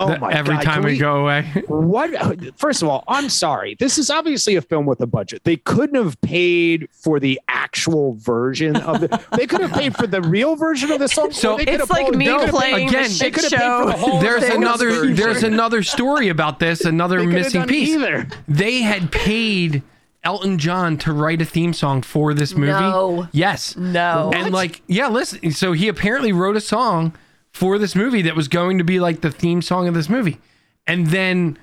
[0.00, 1.42] Oh that my every God, time we, we- go away.
[1.68, 2.10] What?
[2.58, 3.74] First of all, I'm sorry.
[3.78, 5.42] This is obviously a film with a budget.
[5.44, 9.12] They couldn't have paid for the actual version of it.
[9.36, 11.32] They could have paid for the real version of the song.
[11.32, 13.30] So- they could It's have like me they could have paid- playing again, the They
[13.30, 13.80] could have paid show.
[13.80, 14.20] for the whole.
[14.20, 15.14] there's thing another version.
[15.16, 17.88] there's another story about this, another They missing piece.
[17.90, 18.28] Either.
[18.46, 19.82] They had paid
[20.24, 22.72] Elton John to write a theme song for this movie.
[22.72, 23.28] No.
[23.32, 23.76] Yes.
[23.76, 24.30] No.
[24.34, 25.50] And like, yeah, listen.
[25.52, 27.14] So he apparently wrote a song
[27.58, 30.38] for this movie that was going to be like the theme song of this movie.
[30.86, 31.58] And then,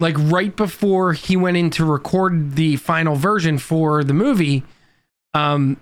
[0.00, 4.64] like, right before he went in to record the final version for the movie,
[5.34, 5.76] um,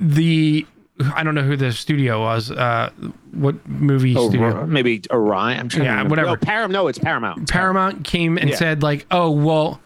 [0.00, 0.66] the
[1.14, 2.50] I don't know who the studio was.
[2.50, 2.90] Uh,
[3.32, 4.66] what movie Oh, studio?
[4.66, 5.60] maybe Orion.
[5.60, 6.10] I'm trying Yeah, to remember.
[6.10, 6.30] whatever.
[6.30, 7.48] No, Param- no, it's Paramount.
[7.50, 8.56] Paramount came and Yeah.
[8.56, 9.78] said like, "Oh, well,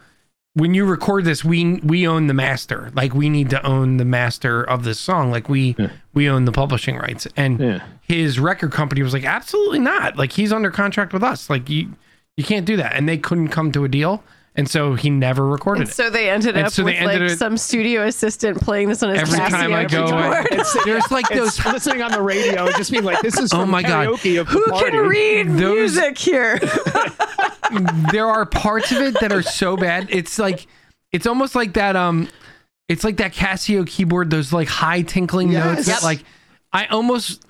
[0.53, 2.91] when you record this, we we own the master.
[2.93, 5.31] Like we need to own the master of this song.
[5.31, 5.75] Like we
[6.13, 7.79] we own the publishing rights." And Yeah.
[8.01, 10.17] his record company was like, "Absolutely not.
[10.17, 11.49] Like he's under contract with us.
[11.49, 11.93] Like you
[12.37, 14.23] you can't do that." And they couldn't come to a deal,
[14.55, 15.93] and so he never recorded And it.
[15.93, 18.89] so they ended And up so they with ended like it- some studio assistant playing
[18.89, 20.47] this on his Every Casio time I go, keyboard.
[20.51, 23.53] It's, There's like it's those listening on the radio and just being like, "This is
[23.53, 24.07] Oh from my God.
[24.07, 24.91] karaoke of the Who party.
[24.91, 26.59] can read Those- music here?
[28.11, 30.07] there are parts of it that are so bad.
[30.09, 30.67] It's like
[31.11, 32.27] it's almost like that um
[32.89, 35.65] it's like that Casio keyboard those like high tinkling Yes.
[35.65, 36.23] notes that like
[36.73, 37.45] I almost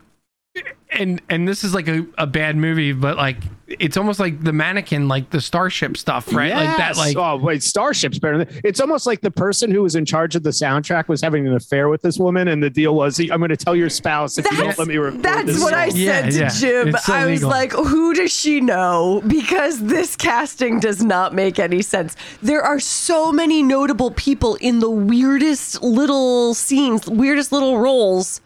[0.92, 3.38] and and this is like a, a bad movie but like
[3.80, 7.64] it's almost like the mannequin like the starship stuff right like that like oh wait
[7.64, 11.08] starship's better than it's almost like the person who was in charge of the soundtrack
[11.08, 13.76] was having an affair with this woman and the deal was i'm going to tell
[13.76, 16.32] your spouse if you don't let me record that's this what I song." Yeah, said
[16.32, 16.50] to yeah.
[16.50, 16.88] Jim.
[16.90, 17.50] It's I was illegal.
[17.50, 19.22] like, who does she know?
[19.28, 22.16] Because this casting does not make any sense.
[22.42, 28.42] There are so many notable people in the weirdest little scenes, weirdest little roles.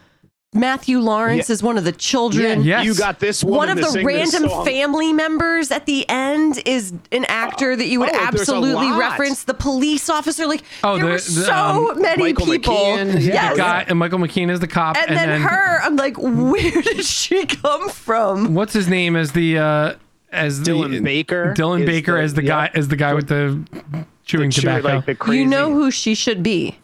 [0.55, 1.53] Matthew Lawrence Yeah.
[1.53, 2.63] is one of the children.
[2.63, 2.77] Yeah.
[2.81, 2.85] Yes.
[2.85, 7.25] you got this woman One of the random family members at the end is an
[7.25, 9.43] actor that you would oh, absolutely reference.
[9.43, 11.53] The police officer, like Oh, there the- were the, so
[11.91, 12.73] um, many Michael people.
[12.73, 13.33] McKean, yeah.
[13.33, 13.53] Yes.
[13.53, 17.03] the guy and Michael McKean is the cop and, then, her, I'm like, where did
[17.05, 18.53] she come from?
[18.55, 19.93] what's his name as the uh
[20.31, 22.67] as the Dylan Baker Dylan Baker the- as the yeah.
[22.67, 23.61] guy as the guy with the
[24.25, 26.77] chewing Sure, tobacco like the You know who she should be.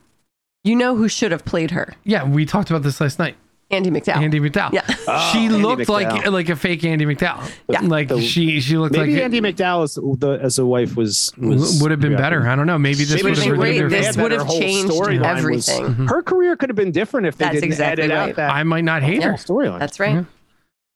[0.64, 1.94] You know who should have played her.
[2.04, 3.36] yeah we talked about this last night
[3.72, 4.18] Andie MacDowell.
[4.18, 4.74] Andie MacDowell.
[4.74, 4.86] Yeah.
[5.32, 6.32] she Andie looked like MacDowell.
[6.32, 7.52] like a fake Andie MacDowell.
[7.70, 7.82] Yeah.
[7.82, 11.32] Like The- she she looked maybe like Andie MacDowell as the as a wife was,
[11.38, 12.48] was would have been better.
[12.48, 12.78] I don't know.
[12.78, 13.90] Maybe this Maybe would been have great.
[13.90, 16.08] This would have changed storyline was- everything.
[16.08, 18.30] Her career could have been different if they That's didn't exactly edit right.
[18.30, 19.38] out that I might not hate whole her.
[19.38, 19.80] storyline.
[19.80, 20.26] That's right.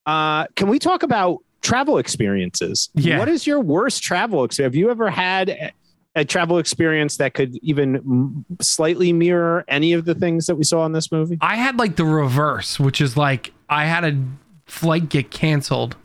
[0.05, 2.89] Uh, can we talk about travel experiences?
[2.93, 3.17] Yeah.
[3.19, 4.73] What is your worst travel experience?
[4.73, 5.73] Have you ever had
[6.15, 10.86] a, travel experience that could even slightly mirror any of the things that we saw
[10.86, 11.38] in this movie?
[11.41, 14.17] I had like the reverse, which is like I had a
[14.65, 15.95] flight get canceled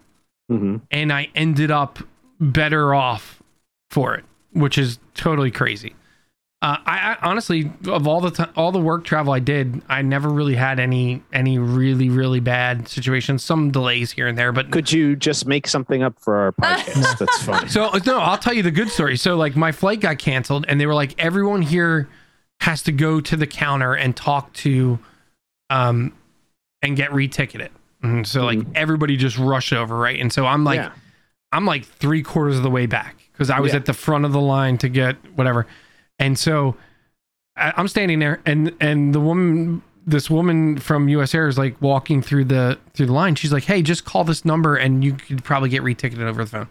[0.51, 0.79] Mm-hmm.
[0.91, 2.01] and I ended up
[2.41, 3.41] better off
[3.89, 5.95] for it, which is totally crazy.
[6.63, 10.03] Uh, I, I honestly, of all the time, all the work travel I did, I
[10.03, 13.43] never really had any any really really bad situations.
[13.43, 17.19] Some delays here and there, but Could you just make something up for our podcast?
[17.19, 17.69] That's funny.
[17.71, 19.17] So no, I'll tell you the good story.
[19.17, 22.11] So like my flight got canceled, and they were like, everyone here
[22.61, 24.99] has to go to the counter and talk to
[25.71, 26.13] um
[26.83, 27.71] and get reticketed.
[28.03, 30.21] And so like everybody just rushed over, right?
[30.21, 30.93] And so I'm like Yeah.
[31.53, 33.77] I'm like three quarters of the way back because I was Yeah.
[33.79, 35.67] at the front of the line to get whatever.
[36.21, 36.77] And so
[37.57, 42.23] I'm standing there and and the woman this woman from US Air is like walking
[42.23, 43.35] through the through the line.
[43.35, 46.51] She's like, "Hey, just call this number and you could probably get reticketed over the
[46.51, 46.69] phone."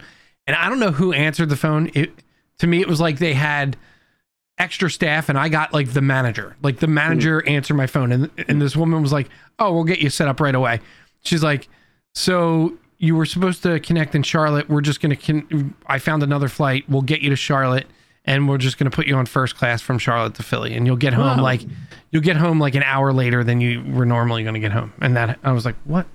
[0.47, 1.91] And I don't know who answered the phone.
[1.93, 2.12] It
[2.59, 3.75] to me it was like they had
[4.57, 6.55] extra staff and I got like the manager.
[6.62, 7.49] Like the manager mm-hmm.
[7.49, 10.39] answered my phone and and this woman was like, "Oh, we'll get you set up
[10.39, 10.79] right away."
[11.21, 11.67] She's like,
[12.13, 14.69] "So you were supposed to connect in Charlotte.
[14.69, 16.83] We're just going to con- I found another flight.
[16.89, 17.88] We'll get you to Charlotte
[18.25, 20.86] and we're just going to put you on first class from Charlotte to Philly and
[20.86, 21.43] you'll get home Wow.
[21.43, 21.62] like
[22.12, 24.93] you'll get home like an hour later than you were normally going to get home."
[25.01, 26.05] And that I was like, "What?"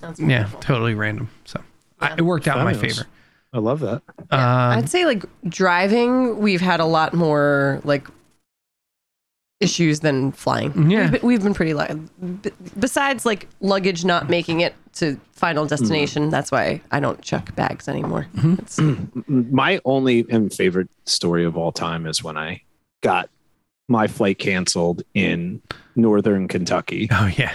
[0.00, 1.30] That's Yeah, totally random.
[1.44, 1.60] So
[2.00, 3.06] I, it worked out in my favor.
[3.52, 4.02] I love that.
[4.18, 8.08] Um, I'd say like driving, we've had a lot more like
[9.60, 10.72] issues than flying.
[10.72, 11.02] Mm, yeah.
[11.02, 11.94] we've been, we've been pretty lucky.
[12.42, 16.30] B- besides like luggage not making it to final destination, mm.
[16.30, 18.26] that's why I don't chuck bags anymore.
[18.36, 18.54] Mm-hmm.
[18.58, 18.78] It's,
[19.28, 22.62] My only and favorite story of all time is when I
[23.02, 23.28] got
[23.88, 25.60] my flight canceled in
[25.94, 27.08] northern Kentucky.
[27.12, 27.54] oh yeah.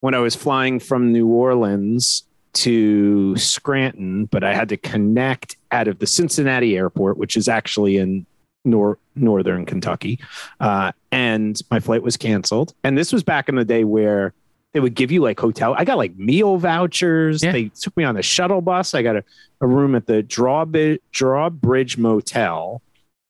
[0.00, 2.24] when I was flying from New Orleans
[2.54, 7.98] to Scranton, but I had to connect out of the Cincinnati airport, which is actually
[7.98, 8.26] in
[8.64, 10.18] nor- northern Kentucky.
[10.60, 12.74] Uh, and my flight was canceled.
[12.84, 14.32] And this was back in the day where
[14.74, 15.74] they would give you like hotel.
[15.78, 17.42] I got like meal vouchers.
[17.42, 17.52] Yeah.
[17.52, 18.94] They took me on a shuttle bus.
[18.94, 19.24] I got a,
[19.60, 22.82] a room at the Drawbridge, Drawbridge Motel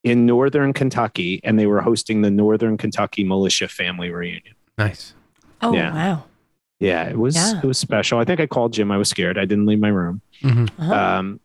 [0.05, 4.55] in northern Kentucky, and they were hosting the Northern Kentucky Militia Family Reunion.
[4.77, 5.15] Nice.
[5.63, 5.93] oh Yeah.
[5.95, 6.25] wow.
[6.81, 7.59] Yeah, it was Yeah.
[7.59, 8.19] it was special.
[8.21, 8.91] I think I called Jim.
[8.93, 9.37] I was scared.
[9.39, 10.21] I didn't leave my room.
[10.43, 10.95] hmm Uh-huh.
[10.95, 11.41] Um,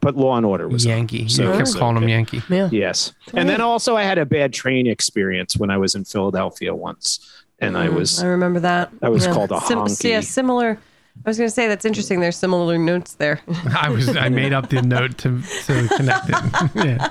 [0.00, 0.90] but Law and Order was on.
[0.90, 1.28] Yankee.
[1.28, 2.08] So- you kept so calling him.
[2.08, 2.42] Yankee.
[2.48, 2.68] yeah.
[2.72, 6.74] Yes, and then also I had a bad train experience when I was in Philadelphia
[6.74, 7.20] once,
[7.60, 8.90] and I Mm, was I remember that.
[9.02, 10.10] I was called a Sim- honky.
[10.10, 10.78] yeah, similar.
[11.24, 12.18] I was going to say that's interesting.
[12.18, 13.40] There's similar notes there.
[13.80, 16.34] I was I made up the note to to connect it.
[16.84, 17.08] yeah.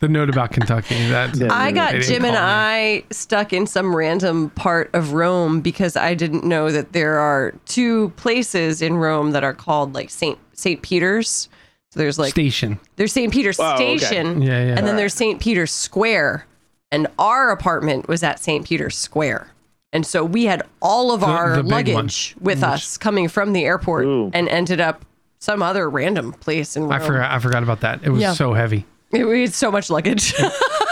[0.00, 1.08] The note about Kentucky.
[1.08, 1.48] That's Yeah.
[1.50, 2.38] I got Jim and me.
[2.38, 7.54] I stuck in some random part of Rome because I didn't know that there are
[7.64, 11.48] two places in Rome that are called like Saint Saint Peter's.
[11.96, 12.78] So there's like station.
[12.96, 13.96] there's Saint Peter's Oh, okay.
[13.96, 14.74] Station, Yeah, yeah.
[14.76, 16.46] and then there's Saint Peter's Square,
[16.92, 19.48] and our apartment was at Saint Peter's Square.
[19.94, 23.54] And so we had all of The- our the big luggage with us coming from
[23.54, 24.30] the airport Ooh.
[24.34, 25.06] and ended up
[25.38, 26.92] some other random place in Rome.
[26.92, 28.00] I forgot I forgot about that.
[28.02, 28.34] It was Yeah.
[28.34, 28.84] so heavy.
[29.12, 30.34] It, we had so much luggage.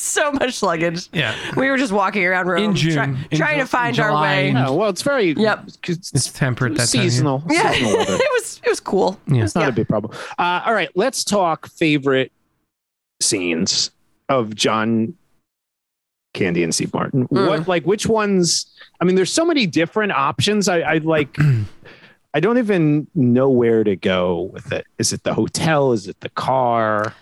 [0.00, 1.08] it's so much luggage.
[1.12, 1.34] Yeah.
[1.56, 4.08] We were just walking around Rome, In June, try- in trying Ju- to find our
[4.10, 4.48] July way.
[4.50, 5.64] and- Oh, well, it's very Yep.
[5.88, 6.88] It's, It's temperate that time.
[6.88, 7.10] of year.
[7.10, 7.42] seasonal.
[7.48, 8.14] Yeah, seasonal weather.
[8.20, 9.20] it was it was cool.
[9.26, 9.44] Yeah.
[9.44, 9.68] It's not Yeah.
[9.68, 10.16] a big problem.
[10.38, 12.32] Uh, all right, let's talk favorite
[13.20, 13.90] scenes
[14.28, 15.14] of John
[16.34, 17.26] Candy and Steve Martin.
[17.28, 17.48] Mm.
[17.48, 18.66] What like which ones?
[19.00, 20.68] I mean, there's so many different options.
[20.68, 21.36] I, I like.
[22.34, 24.86] I don't even know where to go with it.
[24.98, 25.90] Is it the hotel?
[25.92, 27.12] Is it the car?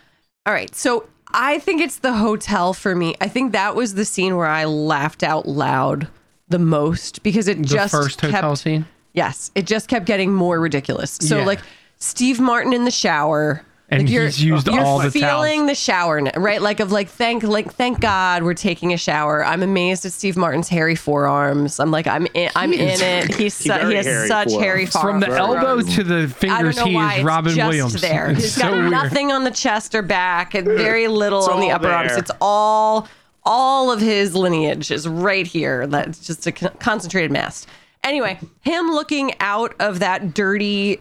[0.44, 3.14] All right, so I think it's the hotel for me.
[3.20, 6.08] I think that was the scene where I laughed out loud
[6.48, 8.86] the most because it The just first hotel kept scene.
[9.12, 11.12] yes, it just kept getting more ridiculous.
[11.20, 11.44] So Yeah.
[11.44, 11.60] like
[11.98, 13.62] Steve Martin in the shower.
[13.90, 14.79] And like he's used all the time.
[14.81, 15.70] you're all the feeling towels.
[15.70, 16.61] the shower, n- right?
[16.61, 19.42] Like of like thank like thank God we're taking a shower.
[19.42, 21.81] I'm amazed at Steve Martin's hairy forearms.
[21.81, 23.35] I'm like I'm in, I'm in it.
[23.35, 24.62] He's su- he has hairy such forearms.
[24.64, 25.87] hairy forearms From forearms.
[25.87, 28.01] the elbow to the I fingers, know he why is Robin just Williams.
[28.03, 28.31] there.
[28.33, 28.90] It's He's so got weird.
[28.90, 32.12] nothing on the chest or back, and very little on the all upper arms.
[32.12, 33.09] It's all
[33.44, 35.87] all of his lineage is right here.
[35.87, 37.66] That's just a concentrated mass.
[38.05, 41.01] Anyway, him looking out of that dirty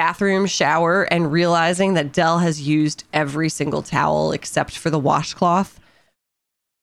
[0.00, 5.80] bathroom shower and realizing that Dell has used every single towel except for the washcloth.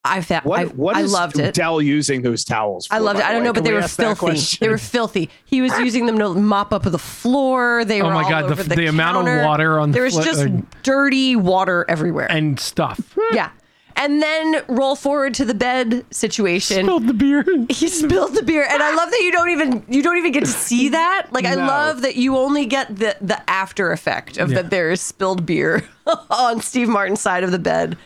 [0.04, 1.54] I found What I, what I is loved it.
[1.54, 2.88] Dell using those towels?
[2.88, 3.26] For, I loved it.
[3.26, 3.46] I don't way?
[3.46, 4.58] know, but Can they we were filthy.
[4.60, 5.30] They were filthy.
[5.46, 7.86] He was using them to mop up the floor.
[7.86, 9.94] They Oh were my all God, the- over the, the amount of water on the
[9.94, 10.50] there was flo- just uh,
[10.82, 12.30] dirty water everywhere.
[12.32, 13.16] and stuff.
[13.32, 13.52] yeah,
[13.96, 16.86] and then roll forward to the bed situation.
[16.86, 17.44] Spilled the beer.
[17.70, 20.42] he spilled the beer, and I love that you don't even you don't even get
[20.42, 21.28] to see that.
[21.32, 21.66] Like I No.
[21.68, 24.62] love that you only get the the after effect of Yeah.
[24.62, 25.88] that there is spilled beer
[26.30, 27.98] on Steve Martin's side of the bed.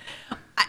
[0.58, 0.66] I,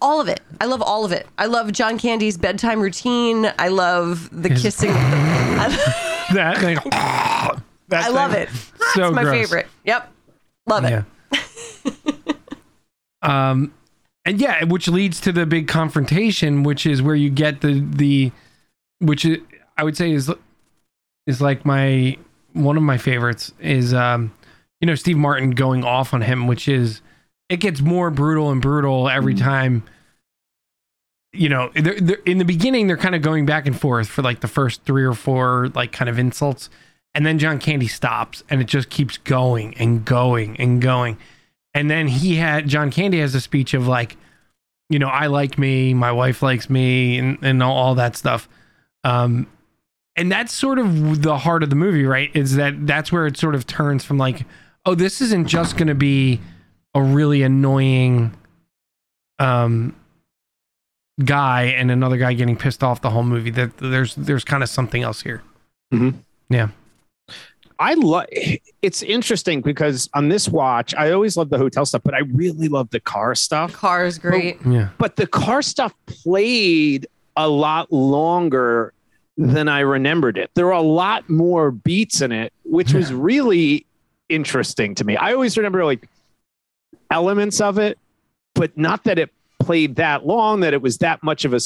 [0.00, 0.40] all of it.
[0.60, 1.26] I love all of it.
[1.38, 3.52] I love John Candy's bedtime routine.
[3.58, 4.90] I love the His- kissing.
[6.34, 6.76] That thing.
[7.88, 8.50] that I love it.
[8.94, 9.34] So it's my gross.
[9.34, 9.66] favorite.
[9.84, 10.12] Yep,
[10.66, 11.04] love it.
[11.32, 12.32] Yeah.
[13.22, 13.72] um,
[14.28, 18.30] and yeah, which leads to the big confrontation, which is where you get the the,
[18.98, 19.38] which is,
[19.78, 20.30] I would say is
[21.26, 22.18] is like my
[22.52, 24.34] one of my favorites is um,
[24.82, 27.00] you know, Steve Martin going off on him, which is
[27.48, 29.82] it gets more brutal and brutal every time
[31.32, 34.20] you know, they're, they're, in the beginning, they're kind of going back and forth for
[34.20, 36.68] like the first three or four, like kind of insults.
[37.14, 41.16] And then John Candy stops and it just keeps going and going and going.
[41.74, 44.16] And then he had, John Candy has a speech of like,
[44.90, 48.48] you know, I like me, my wife likes me, and, and all, all that stuff.
[49.04, 49.46] Um,
[50.16, 52.30] and that's sort of the heart of the movie, right?
[52.34, 54.46] Is that that's where it sort of turns from like,
[54.86, 56.40] oh, this isn't just going to be
[56.94, 58.34] a really annoying
[59.38, 59.94] um
[61.24, 63.50] guy and another guy getting pissed off the whole movie.
[63.50, 65.42] That there's there's kind of something else here.
[65.92, 66.14] Mhm.
[66.48, 66.68] Yeah.
[67.80, 68.26] I love
[68.82, 72.68] it's interesting because on this watch, I always love the hotel stuff, but I really
[72.68, 73.72] love the car stuff.
[73.72, 74.58] Car's great.
[74.66, 74.88] Yeah.
[74.98, 78.92] But the car stuff played a lot longer
[79.36, 80.50] than I remembered it.
[80.54, 83.86] There were a lot more beats in it, which was really
[84.28, 85.16] interesting to me.
[85.16, 86.08] I always remember like
[87.12, 87.96] elements of it,
[88.54, 91.60] but not that it played that long, that it was that much of a.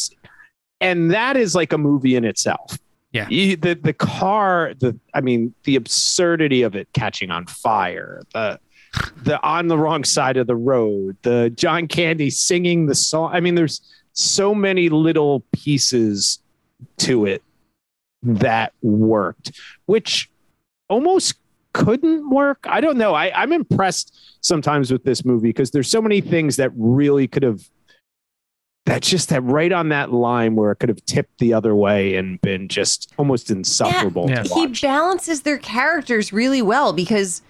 [0.82, 2.78] And that is like a movie in itself.
[3.12, 3.28] Yeah.
[3.28, 8.58] The the car, the I mean, the absurdity of it catching on fire, the
[9.22, 13.30] the on the wrong side of the road, the John Candy singing the song.
[13.32, 13.80] I mean, there's
[14.14, 16.38] so many little pieces
[16.98, 17.42] to it
[18.22, 19.52] that worked,
[19.86, 20.30] which
[20.88, 21.34] almost
[21.72, 22.64] couldn't work.
[22.68, 23.14] I don't know.
[23.14, 27.42] I, I'm impressed sometimes with this movie because there's so many things that really could
[27.42, 27.62] have
[28.84, 32.16] that's just that right on that line where it could have tipped the other way
[32.16, 34.42] and been just almost insufferable Yeah.
[34.42, 34.82] to he watch.
[34.82, 37.42] balances their characters really well because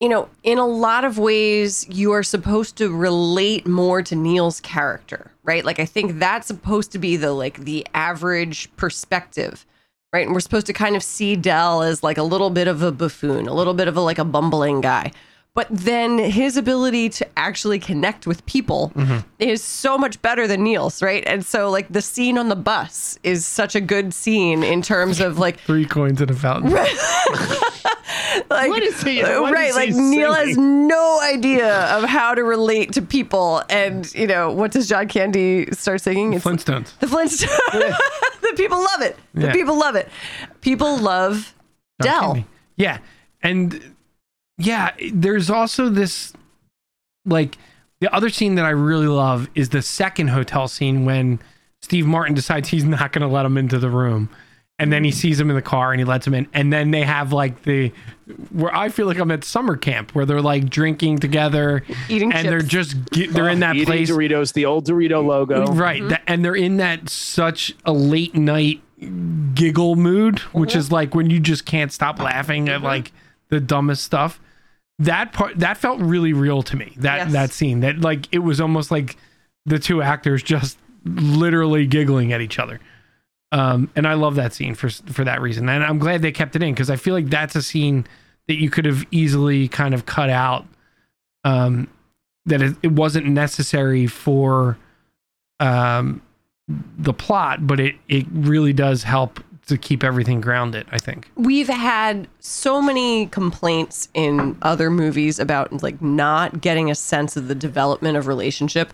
[0.00, 4.60] you know in a lot of ways you are supposed to relate more to neil's
[4.60, 9.66] character right like i think that's supposed to be the like the average perspective
[10.12, 12.80] right and we're supposed to kind of see dell as like a little bit of
[12.82, 15.10] a buffoon a little bit of a like a bumbling guy
[15.54, 19.18] but then his ability to actually connect with people mm-hmm.
[19.38, 21.24] is so much better than Neil's, right?
[21.26, 25.20] And so, like, the scene on the bus is such a good scene in terms
[25.20, 26.70] of like Three coins in a fountain.
[28.48, 32.34] like What is he- what right is like he neil has no idea of how
[32.34, 36.96] to relate to people and you know what does john candy start singing it's Flintstones.
[36.98, 37.96] the flintstones
[38.42, 39.52] the people love it the Yeah.
[39.52, 40.08] people love it
[40.60, 41.54] people love
[42.02, 42.46] John dell Candy.
[42.76, 42.98] Yeah.
[43.42, 43.94] And
[44.60, 46.32] yeah, there's also this
[47.24, 47.56] like
[48.00, 51.38] the other scene that I really love is the second hotel scene when
[51.82, 54.30] Steve Martin decides he's not going to let him into the room.
[54.78, 56.48] And then he sees him in the car and he lets him in.
[56.54, 57.92] And then they have like the
[58.50, 62.48] where I feel like I'm at summer camp where they're like drinking together Eating and
[62.48, 65.66] they're just ge- they're in that Eating place Doritos, the old Dorito logo.
[65.66, 66.08] Right.
[66.08, 68.80] That, and they're in that such a late night
[69.54, 70.78] giggle mood, which mm-hmm.
[70.78, 73.12] is like when you just can't stop laughing at like
[73.50, 74.40] the dumbest stuff.
[75.00, 76.92] That part that felt really real to me.
[76.98, 77.32] That Yes.
[77.32, 77.80] that scene.
[77.80, 79.16] That like it was almost like
[79.66, 82.78] the two actors just literally giggling at each other.
[83.52, 85.68] Um, and I love that scene for for that reason.
[85.68, 88.06] And I'm glad they kept it in because I feel like that's a scene
[88.46, 90.66] that you could have easily kind of cut out.
[91.44, 91.88] Um,
[92.46, 94.76] that it, it wasn't necessary for
[95.60, 96.20] um
[96.98, 100.86] the plot, but it it really does help to keep everything grounded.
[100.92, 101.30] I think.
[101.36, 107.48] we've had so many complaints in other movies about like not getting a sense of
[107.48, 108.92] the development of relationship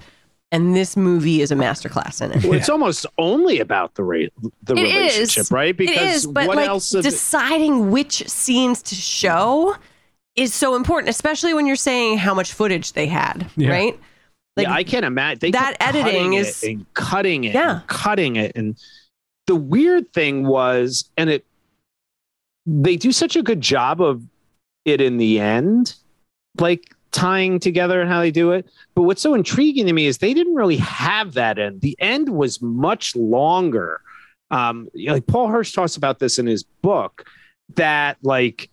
[0.53, 4.29] and this movie is a masterclass in it Well, it's almost only about the ra-
[4.63, 5.51] the It relationship, is.
[5.51, 5.77] right?
[5.77, 6.95] Because it is, but what like else?
[6.95, 9.75] Of it- deciding which scenes to show
[10.37, 13.71] is so important, especially when you're saying how much footage they had, Yeah.
[13.71, 13.99] right?
[14.57, 17.71] Like yeah, I can't imagine They that editing is- and cutting it, Yeah.
[17.81, 18.77] and cutting it, and
[19.47, 21.45] the weird thing was, and it
[22.67, 24.23] they do such a good job of
[24.85, 25.95] it in the end,
[26.59, 28.69] like tying together and how they do it.
[28.95, 31.81] But what's so intriguing to me is they didn't really have that end.
[31.81, 34.01] The end was much longer.
[34.51, 37.29] Um, you know, like Paul Hirsch talks about this in his book
[37.75, 38.71] that like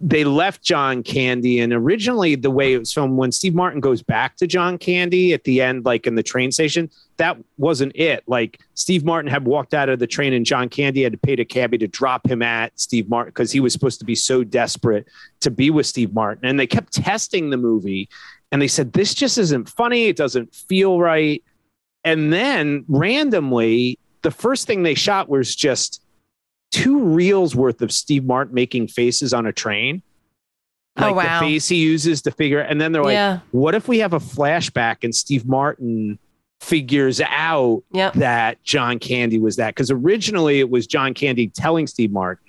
[0.00, 4.02] they left John Candy, and originally the way it was filmed, when Steve Martin goes
[4.02, 8.22] back to John Candy at the end, like in the train station, that wasn't it.
[8.26, 11.32] Like Steve Martin had walked out of the train, and John Candy had to pay
[11.32, 14.44] a cabbie to drop him at Steve Martin because he was supposed to be so
[14.44, 15.08] desperate
[15.40, 16.46] to be with Steve Martin.
[16.46, 18.08] And they kept testing the movie,
[18.52, 20.04] and they said this just isn't funny.
[20.06, 21.42] It doesn't feel right.
[22.04, 26.03] And then randomly, the first thing they shot was just
[26.70, 30.02] two reels worth of Steve Martin making faces on a train.
[30.96, 31.40] Oh, Like wow.
[31.40, 34.12] the face he uses to figure, and then they're like, yeah, what if we have
[34.12, 36.18] a flashback and Steve Martin
[36.60, 38.12] figures out yep.
[38.14, 39.74] that John Candy was that?
[39.74, 42.44] Because originally it was John Candy telling Steve Martin.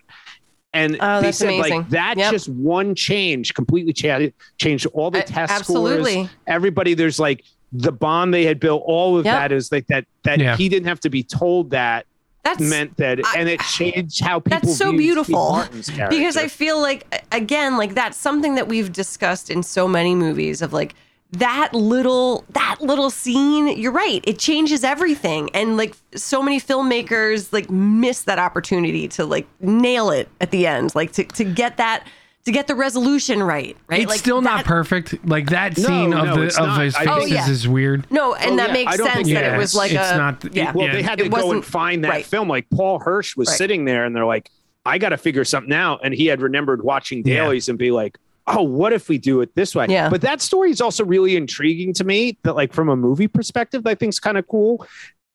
[0.74, 1.78] And Oh, they said amazing.
[1.80, 2.32] like that Yep.
[2.32, 4.20] just one change completely cha-
[4.57, 6.11] changed all the A- test absolutely.
[6.26, 6.30] scores.
[6.47, 9.34] Everybody, there's like the bond they had built, all of Yep.
[9.34, 10.55] that is like that that Yeah.
[10.57, 12.05] he didn't have to be told that
[12.45, 15.63] That's meant that I- and it changed how people That's so beautiful.
[16.09, 20.61] Because I feel like again, like that's something that we've discussed in so many movies
[20.61, 20.93] of like
[21.31, 23.67] that little that little scene.
[23.77, 29.25] You're right; it changes everything, and like so many filmmakers like miss that opportunity to
[29.25, 32.05] like nail it at the end, like to to get that
[32.45, 33.75] to get the resolution right.
[33.87, 34.01] Right?
[34.01, 35.25] It's like still not perfect.
[35.27, 36.81] Like that No, scene of no, the it's of not.
[36.81, 37.49] his faces Oh, yeah.
[37.49, 38.05] is weird.
[38.11, 40.17] No, and Oh, that yeah, makes sense think that yeah, it was like it's a
[40.17, 40.71] not- yeah.
[40.71, 40.93] Well, Yeah.
[40.93, 42.25] they had It to go and find that right.
[42.25, 42.47] film.
[42.47, 43.57] Like Paul Hirsch was Right.
[43.57, 44.51] sitting there, and they're like,
[44.85, 47.41] "I got to figure something out." And he had remembered watching Yeah.
[47.41, 50.09] dailies and be like, "Oh, what if we do it this way?" Yeah.
[50.09, 52.37] But that story is also really intriguing to me.
[52.43, 54.85] That like from a movie perspective, I think is kind of cool.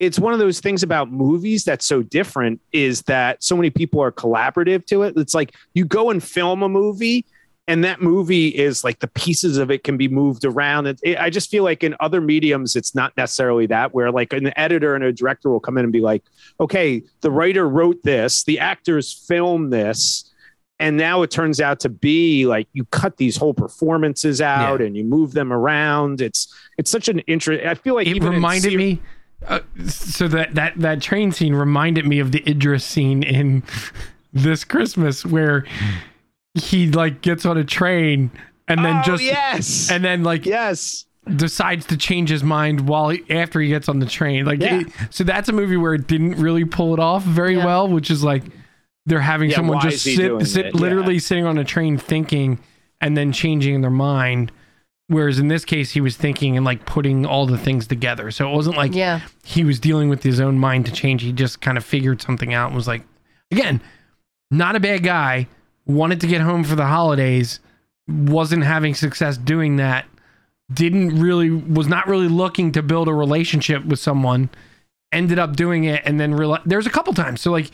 [0.00, 4.00] It's one of those things about movies that's so different is that so many people
[4.02, 5.14] are collaborative to it.
[5.16, 7.26] It's like you go and film a movie
[7.68, 10.86] and that movie is like the pieces of it can be moved around.
[10.86, 14.32] It, it- I just feel like in other mediums, it's not necessarily that, where like
[14.32, 16.24] an editor and a director will come in and be like,
[16.58, 20.26] okay, the writer wrote this, the actors filmed this.
[20.80, 24.96] And now it turns out to be like you cut these whole performances out and
[24.96, 26.22] you move them around.
[26.22, 27.66] It's it's such an interest.
[27.66, 29.02] I feel like It reminded ser- me.
[29.48, 33.62] Uh, so that that that train scene reminded me of the Idris scene in
[34.32, 35.64] this Christmas where
[36.54, 38.30] he like gets on a train
[38.68, 43.08] and then Oh, just yes, and then like yes, decides to change his mind while
[43.10, 44.44] he, after he gets on the train.
[44.44, 44.80] Like, Yeah.
[44.80, 47.64] it- so that's a movie where it didn't really pull it off very Yeah.
[47.64, 48.42] well, which is like
[49.06, 51.20] they're having Yeah, someone just is he doing sit, sit literally Yeah.
[51.20, 52.58] sitting on a train thinking
[53.00, 54.52] and then changing their mind.
[55.10, 58.30] Whereas in this case, he was thinking and like putting all the things together.
[58.30, 59.22] So it wasn't like Yeah.
[59.44, 61.22] he was dealing with his own mind to change.
[61.22, 63.02] He just kind of figured something out and was like,
[63.50, 63.82] again,
[64.52, 65.48] not a bad guy.
[65.84, 67.58] Wanted to get home for the holidays.
[68.06, 70.04] Wasn't having success doing that.
[70.72, 74.48] Didn't really, was not really looking to build a relationship with someone.
[75.10, 77.40] Ended up doing it and then realized there's a couple times.
[77.40, 77.72] So, like,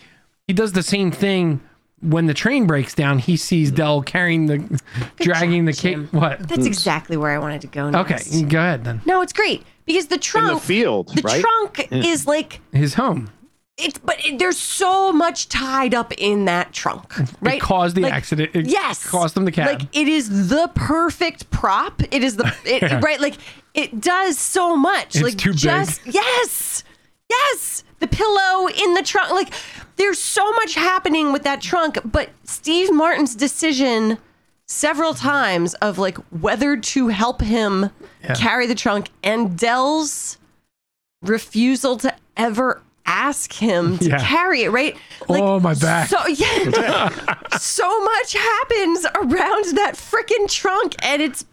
[0.49, 1.61] he does the same thing
[2.01, 3.19] when the train breaks down.
[3.19, 4.81] He sees Dell carrying the,
[5.17, 5.97] dragging the cake.
[5.97, 6.09] Jim.
[6.13, 6.41] What?
[6.49, 6.67] That's hmm.
[6.67, 7.87] exactly where I wanted to go.
[7.87, 9.01] Okay, go ahead then.
[9.07, 11.41] No, it's great because the in trunk, the field, the right?
[11.41, 13.31] trunk is like His home.
[13.79, 17.57] it's, but it, there's so much tied up in that trunk, right?
[17.57, 18.51] It caused the Like, accident.
[18.55, 19.67] It yes, Cost them the cab.
[19.67, 22.03] Like it is the perfect prop.
[22.11, 23.01] It is the it, Yeah.
[23.03, 23.21] right.
[23.21, 23.37] Like
[23.75, 25.17] it does so much.
[25.17, 25.59] It's like too big.
[25.59, 26.85] just yes,
[27.31, 27.85] yes.
[27.99, 29.31] The pillow in the trunk.
[29.31, 29.55] Like
[29.97, 31.99] there's so much happening with that trunk.
[32.05, 34.19] But Steve Martin's decision
[34.69, 37.91] several times of like whether to help him
[38.23, 38.35] Yeah.
[38.35, 40.39] carry the trunk and Dell's
[41.23, 44.19] refusal to ever ask him to Yeah.
[44.19, 44.71] carry it.
[44.71, 44.97] Right.
[45.29, 46.09] Oh, my back.
[46.09, 47.09] So yeah,
[47.59, 51.45] so much happens around that freaking trunk, and it's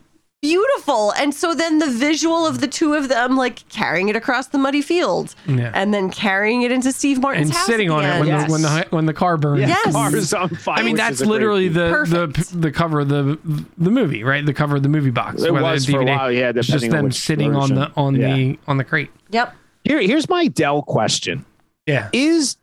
[0.43, 1.11] beautiful.
[1.13, 4.57] And so then the visual of the two of them like carrying it across the
[4.59, 5.71] muddy field, Yeah.
[5.73, 8.47] and then carrying it into Steve Martin's and house sitting at on it when end.
[8.47, 9.61] the, when the when the car burns.
[9.61, 9.93] Yeah, Yes.
[9.93, 10.77] cars on fire.
[10.79, 12.61] I mean that's is a great literally the the Perfect.
[12.61, 13.39] the cover of the
[13.77, 14.45] the movie, right?
[14.45, 15.41] The cover of the movie box.
[15.41, 17.73] It was it's for a while, yeah, It's just depending on them which sitting on
[17.73, 18.35] the on Yeah.
[18.35, 19.09] the on the crate.
[19.31, 19.55] Yep.
[19.85, 21.45] Here, here's my Dell question:
[21.87, 22.09] Yeah.
[22.13, 22.57] Is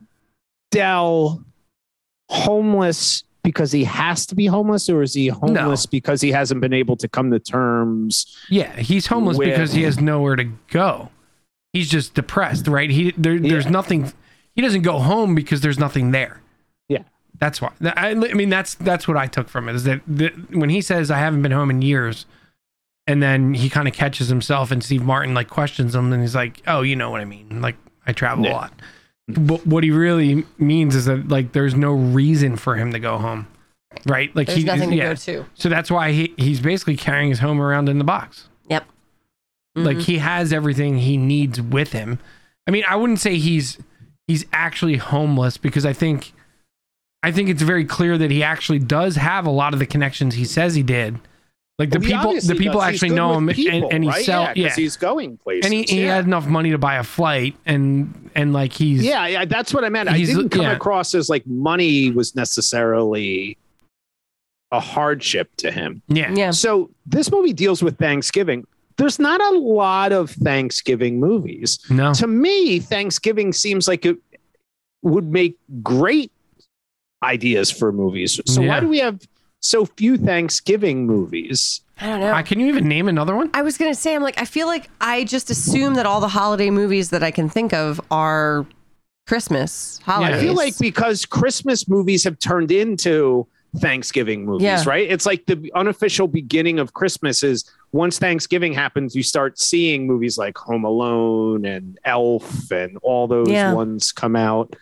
[0.70, 1.42] Dell
[2.28, 6.72] homeless because he has to be homeless, or is he homeless because he hasn't been
[6.72, 8.36] able to come to terms?
[8.48, 11.10] Yeah, he's homeless With- because he has nowhere to go.
[11.72, 12.90] He's just depressed, right?
[12.90, 14.12] He there, there's nothing.
[14.54, 16.40] He doesn't go home because there's nothing there.
[16.88, 17.04] Yeah.
[17.38, 17.70] That's why.
[17.82, 20.80] I, I mean, that's that's what I took from it is that the, when he
[20.80, 22.26] says I haven't been home in years,
[23.06, 26.34] and then he kind of catches himself, and Steve Martin like questions him, and he's
[26.34, 27.62] like, "Oh, you know what I mean?
[27.62, 27.76] Like
[28.06, 28.72] I travel a lot."
[29.34, 33.18] But what he really means is that like there's no reason for him to go
[33.18, 33.46] home,
[34.06, 34.34] right?
[34.36, 35.08] Like There's he, nothing to yeah.
[35.10, 35.46] go to.
[35.54, 38.48] So that's why he he's basically carrying his home around in the box.
[38.68, 38.84] Yep.
[39.76, 40.02] Like Mhm.
[40.02, 42.18] he has everything he needs with him.
[42.66, 43.78] I mean, I wouldn't say he's
[44.26, 46.32] he's actually homeless because I think
[47.22, 50.34] I think it's very clear that he actually does have a lot of the connections
[50.34, 51.18] he says he did.
[51.80, 52.88] Like the Well, people, the people does.
[52.88, 54.24] Actually know him, people, and, and he right?
[54.24, 55.64] sell, yeah, yeah, 'cause he's going places.
[55.64, 56.16] and he, he yeah.
[56.16, 59.82] had enough money to buy a flight, and and like he's yeah, yeah, that's what
[59.82, 60.08] I meant.
[60.10, 60.72] I didn't come yeah.
[60.72, 63.56] across as like money was necessarily
[64.72, 66.02] a hardship to him.
[66.08, 66.50] yeah, Yeah.
[66.52, 68.66] So this movie deals with Thanksgiving.
[68.98, 71.78] There's not a lot of Thanksgiving movies.
[71.88, 74.18] no, To me, Thanksgiving seems like it
[75.02, 76.30] would make great
[77.22, 78.38] ideas for movies.
[78.46, 78.68] So Yeah.
[78.68, 79.18] why do we have
[79.60, 81.80] so few Thanksgiving movies?
[82.00, 82.32] I don't know.
[82.32, 83.50] I, can you even name another one?
[83.54, 86.28] I was gonna say, I'm like, I feel like I just assume that all the
[86.28, 88.66] holiday movies that I can think of are
[89.26, 90.36] Christmas holidays.
[90.36, 93.46] I feel like because Christmas movies have turned into
[93.78, 94.82] Thanksgiving movies, Yeah.
[94.86, 95.08] right?
[95.08, 100.36] It's like the unofficial beginning of Christmas is once Thanksgiving happens, you start seeing movies
[100.38, 103.72] like Home Alone and Elf and all those Yeah.
[103.72, 104.74] ones come out.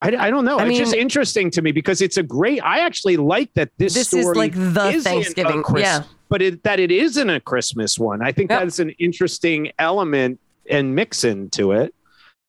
[0.00, 0.58] I, I don't know.
[0.58, 2.60] I it's just interesting to me because it's a great.
[2.64, 5.62] I actually like that this, This is story like the isn't a Thanksgiving.
[5.62, 6.02] Chris- Yeah.
[6.28, 8.22] but it, that it isn't a Christmas one.
[8.22, 8.60] I think Yep.
[8.60, 10.38] that's an interesting element
[10.70, 11.92] and mix into it.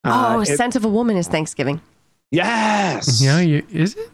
[0.04, 1.82] Uh, Oh, it- Scent of a Woman is Thanksgiving.
[2.32, 3.22] yes.
[3.22, 4.10] Yeah, you, is it?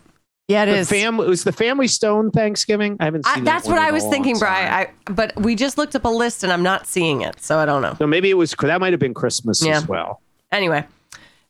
[0.48, 0.90] Yeah, it the is.
[0.90, 2.98] family was the Family Stone Thanksgiving.
[3.00, 4.40] I haven't I, that that's one what in I a was thinking, time.
[4.40, 4.48] Bri.
[4.48, 7.66] I, but we just looked up a list and I'm not seeing it, so I
[7.66, 7.96] don't know.
[7.98, 9.78] So maybe it was that might have been Christmas Yeah.
[9.78, 10.22] as well.
[10.52, 10.86] Anyway,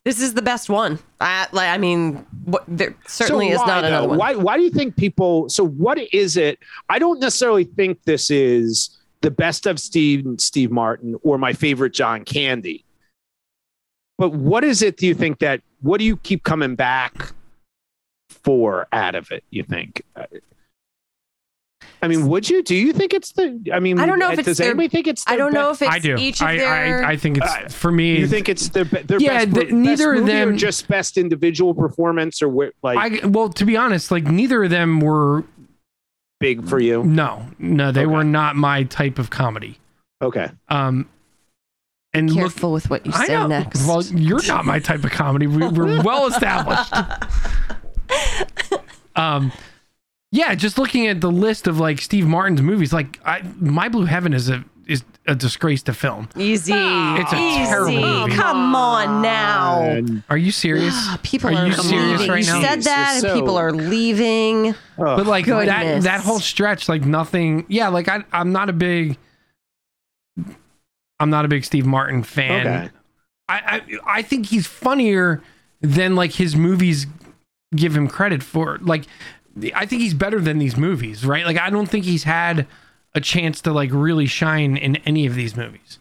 [0.05, 0.99] this is the best one.
[1.19, 4.09] I, like, I mean, what, there certainly so is why, not another though?
[4.11, 4.19] one.
[4.19, 6.59] Why why do you think people so what is it?
[6.89, 11.93] I don't necessarily think this is the best of Steve Steve Martin or my favorite
[11.93, 12.85] John Candy.
[14.17, 17.33] But what is it do you think that what do you keep coming back
[18.29, 20.03] for out of it, you think?
[22.05, 22.63] I mean, would you?
[22.63, 23.59] Do you think it's the?
[23.73, 25.23] I mean, I don't know if it's does their- anybody think it's?
[25.27, 26.15] I don't know best- if it's I do.
[26.17, 27.05] each of I, their.
[27.05, 28.17] I, I think it's Uh, for me.
[28.19, 30.87] You think it's their, their Yeah, best, the- best neither of movie or them- just
[30.87, 32.73] best individual performance or what?
[32.83, 35.43] like I well, to be honest, like neither of them were.
[36.39, 37.03] big for you?
[37.03, 38.07] No, no, they Okay.
[38.13, 39.79] were not my type of comedy.
[40.21, 40.49] Okay.
[40.69, 41.09] Um,
[42.13, 43.47] and look, Careful with what you I say know.
[43.47, 43.85] next.
[43.87, 45.47] Well, you're not my type of comedy.
[45.47, 46.93] We, we're well established.
[49.15, 49.51] um,
[50.31, 54.05] yeah, just looking at the list of like Steve Martin's movies, like I, My Blue
[54.05, 56.29] Heaven is a is a disgrace to film.
[56.35, 56.73] Easy.
[56.75, 57.65] It's a Easy.
[57.65, 58.33] terrible movie.
[58.33, 59.81] Oh, come on now.
[59.81, 60.93] And, Are you serious?
[60.95, 62.29] Ah, people Are are, you serious leaving.
[62.29, 62.61] right you now?
[62.61, 64.75] said that, Jeez, and you're people are leaving.
[64.99, 66.03] oh, but like that Goodness.
[66.03, 67.65] that whole stretch, like nothing.
[67.67, 69.17] Yeah, like I I'm not a big.
[71.19, 72.67] I'm not a big Steve Martin fan.
[72.67, 72.89] okay.
[73.47, 75.41] I, I I think he's funnier
[75.81, 77.07] than like his movies
[77.75, 78.77] give him credit for.
[78.81, 79.05] Like,
[79.73, 81.45] I think he's better than these movies, right?
[81.45, 82.67] Like, I don't think he's had
[83.13, 85.99] a chance to like really shine in any of these movies,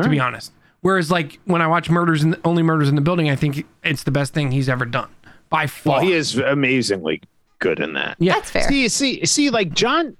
[0.00, 0.52] to be honest.
[0.80, 4.04] Whereas, like when I watch Murders and Only Murders in the Building, I think it's
[4.04, 5.08] the best thing he's ever done
[5.50, 5.96] by far.
[5.96, 7.22] Well, he is amazingly
[7.58, 8.16] good in that.
[8.20, 8.68] yeah, That's fair.
[8.68, 10.16] See, see, see, like John.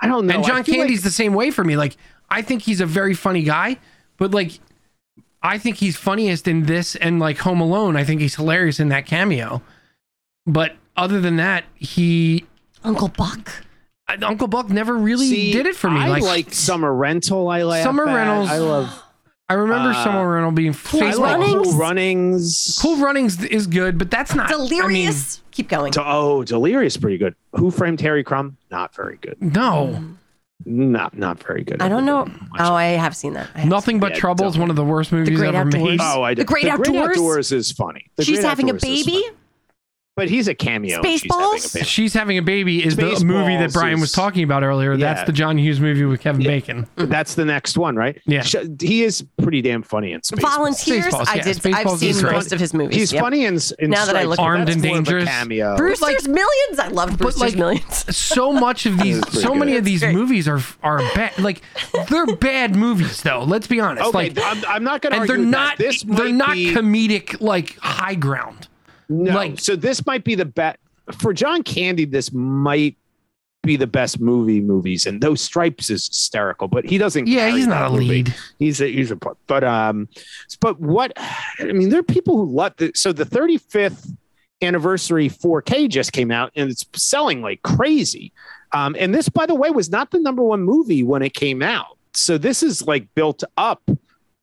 [0.00, 0.34] I don't know.
[0.34, 1.76] and John Candy's like- the same way for me.
[1.76, 1.96] Like,
[2.28, 3.78] I think he's a very funny guy,
[4.18, 4.58] but like,
[5.42, 7.96] I think he's funniest in this and like Home Alone.
[7.96, 9.62] I think he's hilarious in that cameo.
[10.46, 12.44] But other than that, he
[12.84, 13.64] Uncle Buck.
[14.08, 16.00] uh, Uncle Buck never really see, did it for me.
[16.00, 17.48] I like, like, Summer Rental.
[17.48, 19.02] I like Summer Rentals- I love
[19.48, 21.66] I remember uh, Summer Rental being I face like Runnings?
[21.68, 22.78] Cool Runnings.
[22.80, 25.42] Cool Runnings is good, but that's not Delirious.
[25.50, 25.92] Keep going.
[25.92, 27.34] To- oh, Delirious, pretty good.
[27.56, 28.56] Who framed Harry Crumb?
[28.70, 29.36] Not very good.
[29.42, 30.04] I mean, no,
[30.64, 31.82] Not not very good.
[31.82, 32.20] I don't know.
[32.22, 32.78] Watch Oh, it.
[32.78, 33.48] I have seen that.
[33.48, 35.84] Have nothing but Yeah, trouble is one of the worst movies Great ever Outdoors.
[35.84, 36.00] made.
[36.00, 36.44] Oh, I The.
[36.44, 37.10] Great the Great Outdoors?
[37.18, 38.06] Outdoors is funny.
[38.16, 39.24] The She's Great having a Outdoors is baby.
[40.16, 40.26] Funny.
[40.26, 41.00] but he's a cameo.
[41.00, 41.74] and she's having a Spaceballs?
[41.74, 41.84] baby.
[41.86, 44.96] She's having a baby is the movie that Spaceballs Brian was is- talking about earlier.
[44.96, 45.24] That's Yeah.
[45.24, 46.86] the John Hughes movie with Kevin Bacon.
[46.96, 48.20] That's the next one, right?
[48.26, 48.42] Yeah.
[48.42, 50.40] Sh- He is pretty damn funny in Spaceballs.
[50.40, 51.04] Volunteers.
[51.06, 51.56] Spaceballs, I yeah, did.
[51.58, 52.32] Spaceballs I've seen is great.
[52.32, 52.96] most of his movies.
[52.96, 53.22] He's Yep.
[53.22, 55.00] funny in, in Now that I Stripes, look but at Armed that's and more of
[55.02, 55.24] a Dangerous.
[55.28, 55.76] cameo.
[55.76, 56.78] Brewster's Millions.
[56.78, 58.16] I loved Brewster's like- Millions.
[58.16, 59.78] so much of these pretty so many good.
[59.78, 60.14] of these great.
[60.14, 61.60] movies are are bad like
[62.08, 65.28] they're bad movies though let's be honest Okay, like I'm, I'm not going to and
[65.28, 65.84] they're with not that.
[65.84, 68.68] This they're might not be, comedic like high ground
[69.12, 69.34] no.
[69.34, 70.78] like- so this might be the best
[71.18, 72.04] for John Candy.
[72.04, 72.96] This might
[73.64, 76.66] be the best movie movies, and those Stripes is hysterical.
[76.68, 77.28] But he doesn't.
[77.28, 78.04] yeah he's not a movie.
[78.06, 79.16] lead He's a he's a.
[79.46, 80.08] But um,
[80.60, 81.12] but what?
[81.16, 82.90] I mean, there are people who love the.
[82.94, 84.14] So the 35th
[84.62, 88.32] anniversary 4K just came out, and it's selling like crazy.
[88.72, 91.62] Um, and this, by the way, was not the number one movie when it came
[91.62, 91.98] out.
[92.14, 93.82] So this is like built up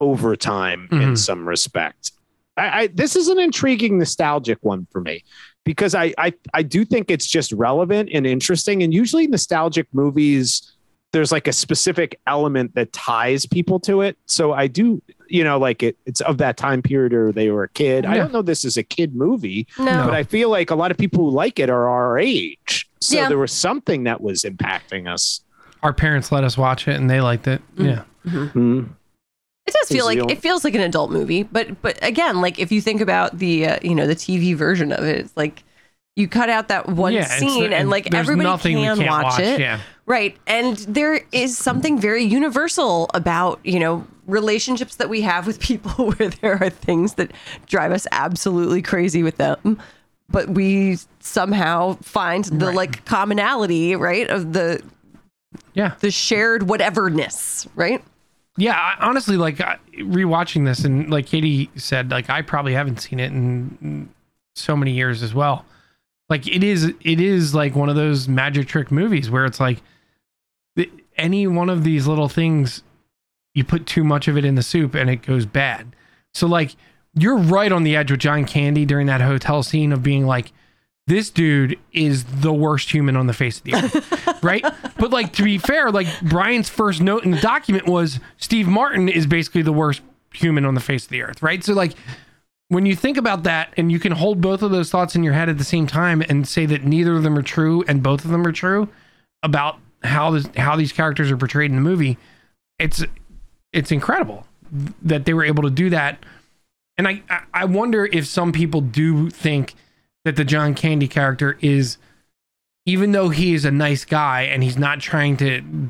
[0.01, 1.17] over time in Mhm.
[1.17, 2.11] some respect.
[2.59, 5.23] I, I this is an intriguing, nostalgic one for me
[5.63, 8.83] because I, I I do think it's just relevant and interesting.
[8.83, 10.71] And usually, nostalgic movies,
[11.11, 14.17] there's like a specific element that ties people to it.
[14.25, 15.97] So I do, you know, like it.
[16.05, 18.05] It's of that time period, or they were a kid.
[18.05, 18.41] I don't know.
[18.43, 20.05] This is a kid movie, No.
[20.05, 22.87] but I feel like a lot of people who like it are our age.
[23.01, 23.29] So Yeah.
[23.29, 25.41] there was something that was impacting us.
[25.81, 27.85] our parents let us watch it and they liked it Mm.
[27.85, 28.01] yeah
[28.51, 28.79] Hmm.
[28.79, 28.85] It
[29.89, 32.81] does feel like it feels like an adult movie, but but again, like if you
[32.81, 35.63] think about the uh, you know the TV version of it, it's like
[36.15, 39.79] you cut out that one yeah scene and like everybody can can't watch, it, yeah
[40.05, 40.35] right?
[40.47, 46.11] And there is something very universal about you know relationships that we have with people
[46.11, 47.31] where there are things that
[47.67, 49.79] drive us absolutely crazy with them.
[50.31, 52.75] But we somehow find the Right.
[52.75, 54.81] like commonality, right, of the
[55.73, 58.03] yeah the shared whateverness, right?
[58.59, 59.57] Yeah I, honestly like
[59.97, 64.09] rewatching this and like katie said like i probably haven't seen it in
[64.55, 65.65] so many years as well
[66.29, 69.81] like it is it is like one of those magic trick movies where it's like
[71.19, 72.81] any one of these little things,
[73.53, 75.95] you put too much of it in the soup and it goes bad.
[76.33, 76.75] So like
[77.13, 80.51] you're right on the edge with John Candy during that hotel scene of being like,
[81.09, 84.63] this dude is the worst human on the face of the earth, right?
[84.97, 89.09] But like to be fair, like Brian's first note in the document was Steve Martin
[89.09, 90.01] is basically the worst
[90.33, 91.63] human on the face of the earth, right?
[91.63, 91.93] So like
[92.69, 95.33] when you think about that and you can hold both of those thoughts in your
[95.33, 98.23] head at the same time and say that neither of them are true and both
[98.23, 98.87] of them are true
[99.41, 102.17] about how this how these characters are portrayed in the movie,
[102.77, 103.03] it's
[103.73, 104.45] it's incredible
[105.01, 106.23] that they were able to do that.
[106.97, 109.73] And I I- I wonder if some people do think
[110.25, 111.97] that the John Candy character is
[112.85, 115.89] even though he is a nice guy and he's not trying to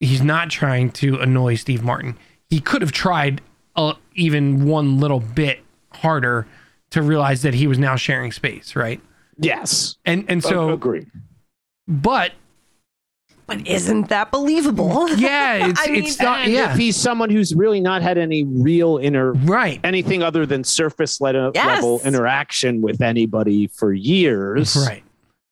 [0.00, 2.16] he's not trying to annoy Steve Martin.
[2.48, 3.40] He could have tried
[3.76, 5.60] uh, even one little bit
[5.90, 6.46] harder
[6.90, 9.00] to realize that he was now sharing space, right?
[9.38, 9.96] Yes.
[10.04, 11.06] And and so agree.
[11.88, 12.32] but
[13.46, 15.08] But isn't that believable?
[15.16, 16.72] yeah, it's I mean, it's not yeah.
[16.72, 19.80] if he's someone who's really not had any real inner right.
[19.84, 21.66] anything other than surface le- Yes.
[21.66, 25.02] level interaction with anybody for years, Right.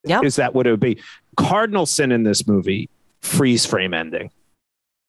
[0.04, 0.24] Yep.
[0.24, 0.98] is that what it would be?
[1.36, 2.88] Cardinal sin in this movie,
[3.20, 4.30] freeze frame ending.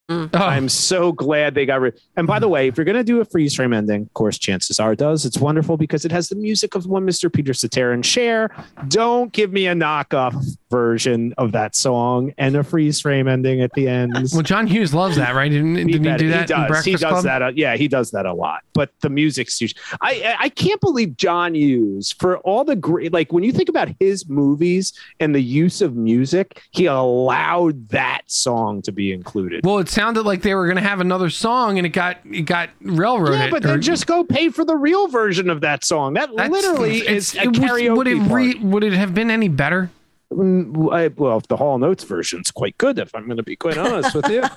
[0.10, 2.00] Oh, I'm so glad they got rid.
[2.18, 4.38] And by the way, if you're going to do a freeze frame ending, of course,
[4.38, 5.26] chances are it does.
[5.26, 7.32] It's wonderful because it has the music of one Mr.
[7.34, 8.52] Peter Cetera and Cher.
[8.90, 10.36] Don't give me a knockoff
[10.74, 14.14] version of that song and a freeze frame ending at the end.
[14.34, 15.50] well, John Hughes loves that, right?
[15.52, 16.84] Didn't, didn't he, do that in does.
[16.84, 17.24] He does Club?
[17.26, 17.42] that.
[17.44, 18.62] uh, yeah, he does that a lot.
[18.74, 19.76] But the music's huge.
[20.02, 23.14] I I- can't believe John Hughes for all the great.
[23.14, 28.22] Like when you think about his movies and the use of music, he allowed that
[28.28, 29.62] song to be included.
[29.66, 32.44] Well, it sounded like they were going to have another song, and it got it
[32.44, 33.40] got railroaded.
[33.40, 36.14] yeah, but or- then just go pay for the real version of that song.
[36.16, 39.50] That literally is a it was- karaoke would it re, would it have been any
[39.50, 39.90] better?
[40.34, 43.00] Mm, I- well, the Hall and Oates version's quite good.
[43.00, 44.44] If I'm going to be quite honest with you,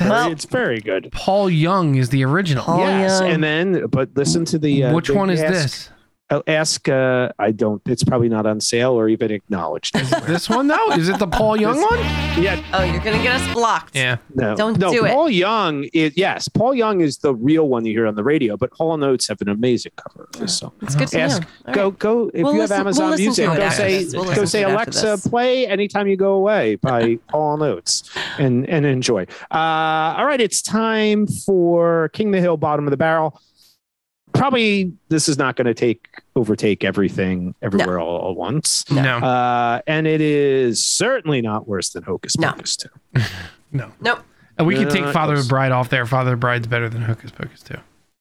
[0.00, 1.10] Well- it's very good.
[1.12, 2.64] Paul Young is the original.
[2.64, 3.30] Paul yes, Young.
[3.30, 5.90] and then but listen to the uh, Which one is ask- this?
[6.28, 6.88] I'll ask.
[6.88, 7.80] Uh, I don't.
[7.86, 9.94] It's probably not on sale or even acknowledged.
[10.26, 10.90] This one though?
[10.92, 11.98] Is it the Paul Young This- one?
[12.42, 13.94] yeah, Oh, you're gonna get us blocked.
[13.94, 14.16] Yeah.
[14.34, 14.90] no, Don't no.
[14.92, 15.12] do it.
[15.12, 16.48] Paul Young is yes.
[16.48, 19.28] Paul Young is the real one you hear on the radio, but Hall and Oates
[19.28, 20.72] have an amazing cover of this song.
[20.82, 21.42] It's good to Ask.
[21.66, 21.72] know.
[21.72, 21.98] Go right.
[22.00, 23.46] go if We'll you listen- have we'll Amazon Music.
[23.46, 24.06] Go say.
[24.12, 28.02] We'll go say to it after Alexa, play anytime you go away by Paul Notes
[28.38, 29.26] and and enjoy.
[29.52, 33.40] Uh, all right, it's time for King of the Hill, bottom of the barrel.
[34.36, 38.88] Probably this is not going to take overtake everything everywhere all at once.
[38.90, 39.18] No.
[39.18, 42.52] Uh, and it is certainly not worse than Hocus No.
[42.52, 42.88] Pocus 2.
[43.72, 43.90] no.
[44.00, 44.20] Nope.
[44.58, 46.06] And we could No, take not Father of the Bride off there.
[46.06, 47.78] Father of the Bride's better than Hocus Pocus too.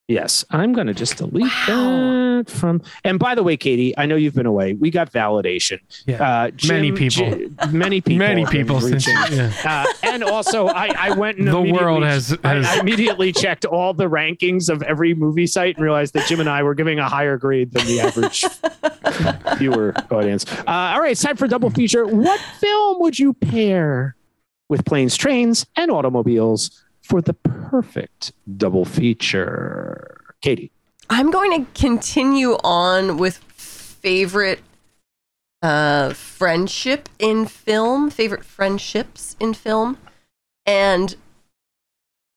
[0.07, 2.43] Yes, I'm going to just delete Wow.
[2.43, 2.83] that from.
[3.03, 4.73] And by the way, Katie, I know you've been away.
[4.73, 5.79] We got validation.
[6.05, 6.21] Yeah.
[6.23, 7.31] Uh, Jim- Many people.
[7.31, 8.19] Ji- many people.
[8.19, 9.51] Many have been people since reaching- yeah.
[9.65, 13.65] Uh, and also, I, I went and The world immediately- has- I, I immediately checked
[13.65, 16.99] all the rankings of every movie site and realized that Jim and I were giving
[16.99, 18.45] a higher grade than the average
[19.57, 20.45] viewer audience.
[20.51, 22.05] Uh, all right, it's time for double feature.
[22.05, 24.15] What film would you pair
[24.69, 30.21] with planes, trains, and automobiles for the perfect double feature?
[30.41, 30.71] Katie.
[31.09, 34.59] I'm going to continue on with favorite
[35.61, 39.97] uh, friendship in film, favorite friendships in film,
[40.65, 41.15] and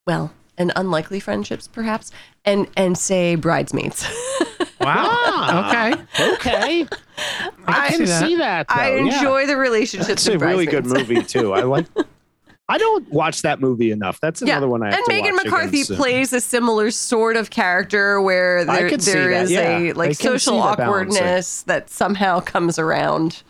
[0.06, 2.10] well, and unlikely friendships perhaps,
[2.44, 4.06] and and say bridesmaids.
[4.80, 5.08] Wow.
[5.10, 6.32] Ah, okay.
[6.34, 6.86] Okay.
[7.66, 8.20] I, can can see that.
[8.20, 8.68] see that.
[8.68, 9.16] though, I yeah.
[9.16, 10.08] enjoy the relationships.
[10.08, 11.52] It's a really good movie too.
[11.52, 11.86] I like.
[12.68, 14.20] I don't watch that movie enough.
[14.20, 18.20] That's Yeah, another one I have and Megan McCarthy plays a similar sort of character
[18.20, 19.78] where there, there is yeah.
[19.78, 20.80] a like social see the balance
[21.16, 23.42] awkwardness that somehow comes around.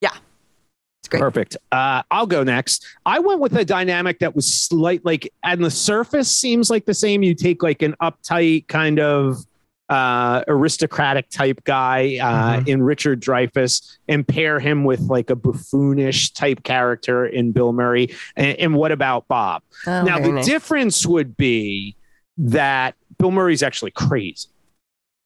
[0.00, 0.16] Yeah,
[1.00, 1.20] it's great.
[1.20, 1.58] Perfect.
[1.70, 2.86] Uh, I'll go next.
[3.04, 6.94] I went with a dynamic that was slight, like on the surface seems like the
[6.94, 7.22] same.
[7.22, 9.36] You take like an uptight kind of
[9.88, 12.68] uh, aristocratic type guy uh, Mhm.
[12.68, 18.08] in Richard Dreyfuss and pair him with like a buffoonish type character in Bill Murray.
[18.36, 19.62] And, and what about Bob?
[19.86, 20.46] Oh, now the nice.
[20.46, 21.96] difference would be
[22.38, 24.48] that Bill Murray's actually crazy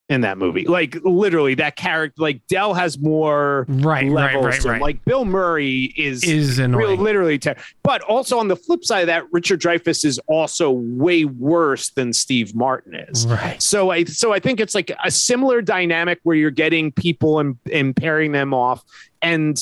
[0.09, 0.65] in that movie.
[0.65, 4.45] Like literally, that character, like Dell has more Right, right, levels.
[4.45, 4.81] right, right.
[4.81, 6.23] Like Bill Murray is.
[6.23, 10.21] is Real, literally, ter- but also on the flip side of that, Richard Dreyfuss is
[10.29, 13.27] also way worse than Steve Martin is.
[13.27, 13.61] Right.
[13.61, 17.59] So I, so I think it's like a similar dynamic where you're getting people and,
[17.73, 18.85] and pairing them off,
[19.23, 19.59] and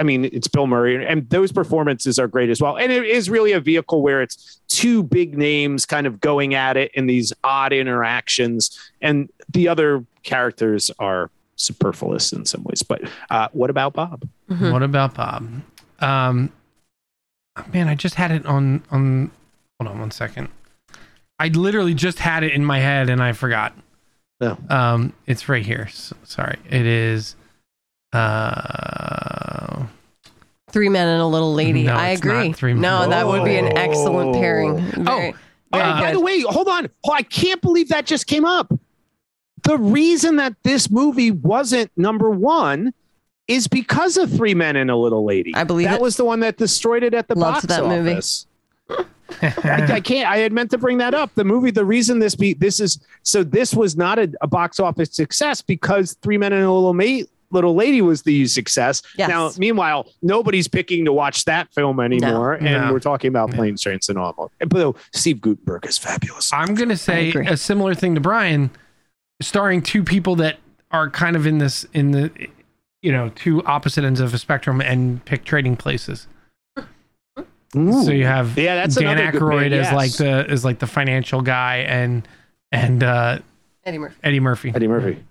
[0.00, 2.76] I mean it's Bill Murray, and those performances are great as well.
[2.78, 6.76] And it is really a vehicle where it's two big names kind of going at
[6.76, 12.82] it in these odd interactions, and the other characters are superfluous in some ways.
[12.82, 14.26] But uh, what about Bob?
[14.50, 14.72] Mhm.
[14.72, 15.48] What about Bob?
[16.00, 16.50] Um,
[17.72, 19.30] man, I just had it on on.
[19.78, 20.48] Hold on one second.
[21.38, 23.74] I literally just had it in my head and I forgot.
[24.42, 24.58] Oh.
[24.68, 25.84] Um, it's right here.
[25.88, 27.34] S sorry, it is.
[28.12, 29.84] Uh,
[30.70, 31.82] Three men and a little lady.
[31.84, 32.52] No, I agree.
[32.52, 32.82] Three Men.
[32.82, 34.40] no, that would be an excellent Oh.
[34.40, 34.78] pairing.
[34.80, 35.32] Very, Oh,
[35.72, 36.88] very by the way, hold on.
[37.04, 38.72] Oh, I can't believe that just came up.
[39.64, 42.92] The reason that this movie wasn't number one
[43.48, 45.52] is because of Three Men and a Little Lady.
[45.56, 46.02] I believe that it.
[46.02, 48.12] was the one that destroyed it at the Loved box that movie.
[48.12, 48.46] office.
[49.42, 50.28] I, I can't.
[50.28, 51.34] I had meant to bring that up.
[51.34, 51.70] The movie.
[51.72, 55.62] The reason this be this is so this was not a, a box office success
[55.62, 57.28] because Three Men and a Little Mate.
[57.50, 59.02] Little Lady was the success.
[59.16, 59.28] Yes.
[59.28, 62.92] Now, meanwhile, nobody's picking to watch that film anymore, and No.
[62.92, 63.56] we're talking about No.
[63.56, 64.50] planes, trains, and automobiles.
[64.68, 66.52] But Steve Guttenberg is fabulous.
[66.52, 68.70] I'm gonna say a similar thing to Brian,
[69.42, 70.58] starring two people that
[70.90, 72.30] are kind of in this in the,
[73.02, 76.26] you know, two opposite ends of a spectrum and pick trading places.
[77.72, 79.94] So you have Yeah, that's Dan another good Aykroyd pick, as yes.
[79.94, 82.26] like the as like the financial guy and
[82.72, 83.38] and uh,
[83.84, 84.16] Eddie Murphy.
[84.24, 84.72] Eddie Murphy.
[84.74, 85.22] Eddie Murphy.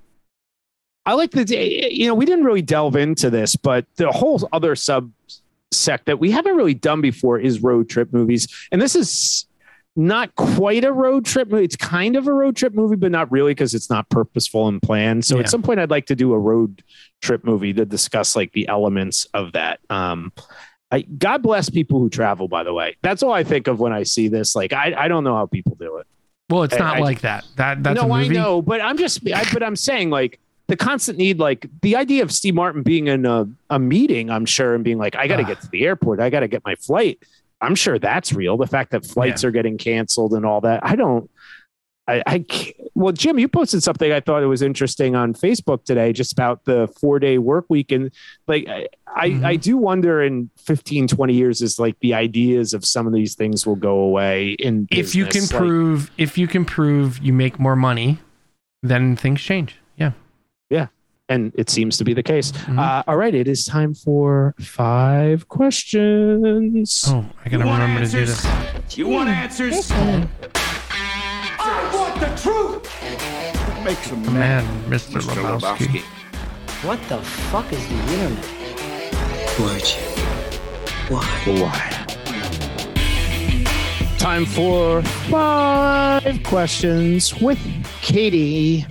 [1.09, 1.43] I like the
[1.91, 6.29] you know we didn't really delve into this, but the whole other subsect that we
[6.29, 9.47] haven't really done before is road trip movies, and this is
[9.95, 11.65] not quite a road trip movie.
[11.65, 14.79] It's kind of a road trip movie, but not really because it's not purposeful and
[14.81, 15.25] planned.
[15.25, 15.41] So Yeah.
[15.43, 16.83] at some point, I'd like to do a road
[17.21, 19.79] trip movie to discuss like the elements of that.
[19.89, 20.31] Um,
[20.91, 22.47] I, God bless people who travel.
[22.47, 24.55] By the way, that's all I think of when I see this.
[24.55, 26.07] Like I, I don't know how people do it.
[26.49, 27.45] Well, it's I- not I- like that.
[27.57, 28.37] That that's no, a movie.
[28.37, 30.39] I know, but I'm just, I, but I'm saying like
[30.69, 34.45] the constant need, like the idea of Steve Martin being in a, a meeting, I'm
[34.45, 36.63] sure, and being like, I got to get to the airport, I got to get
[36.63, 37.19] my flight.
[37.59, 38.55] I'm sure that's real.
[38.55, 41.29] The fact that flights are getting canceled and all that, I don't.
[42.07, 45.85] I, I can't, well, Jim, you posted something I thought it was interesting on Facebook
[45.85, 47.91] today, just about the four day work week.
[47.91, 48.11] And
[48.47, 48.87] like, I,
[49.29, 49.43] Mhm.
[49.43, 53.13] I, I do wonder in 15, 20 years is like the ideas of some of
[53.13, 55.41] these things will go away in If you can.
[55.41, 58.19] Like, prove if you can prove you make more money,
[58.81, 59.78] then things change.
[61.29, 61.35] Yeah.
[61.35, 62.51] and it seems to be the case.
[62.51, 62.79] Mhm.
[62.79, 67.05] Uh, all right, it is time for five questions.
[67.07, 68.41] Oh, I gotta want remember to do answers?
[68.41, 68.97] this.
[68.97, 69.91] You want answers?
[69.91, 72.87] I want the truth.
[73.83, 75.21] Make some Man, Mr.
[75.21, 76.01] Lebowski.
[76.83, 77.17] What the
[77.51, 78.45] fuck is the internet?
[79.59, 80.01] Would you?
[81.09, 81.25] Why?
[81.61, 82.05] Why?
[84.17, 87.59] Time for five questions with
[88.01, 88.85] Katie.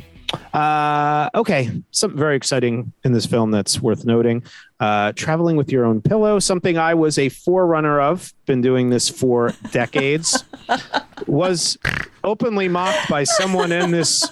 [0.52, 4.42] Uh, okay, something very exciting in this film that's worth noting.
[4.80, 9.08] Uh, traveling with your own pillow, something I was a forerunner of, been doing this
[9.08, 10.44] for decades,
[11.26, 11.76] was
[12.24, 14.28] openly mocked by someone in this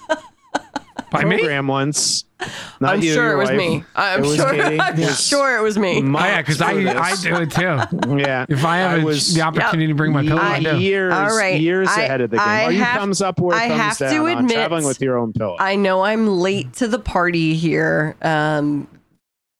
[1.10, 1.38] By me?
[1.38, 2.25] program once.
[2.80, 3.58] Not I'm you, sure it was wife.
[3.58, 3.84] me.
[3.94, 4.50] I'm was sure.
[4.52, 4.78] Katie.
[4.80, 6.02] I'm It was sure it was me.
[6.02, 8.16] Oh, yeah, because I, I do it too.
[8.18, 8.44] Yeah.
[8.48, 10.78] If I have I a- was- the opportunity to bring my pillow, I do.
[10.78, 11.58] years, All right.
[11.60, 12.46] years I- ahead of the game.
[12.46, 14.84] I Are you have- thumbs up or I thumbs have to down on admit- traveling
[14.84, 15.56] with your own pillow?
[15.58, 18.86] I know I'm late to the party here, um,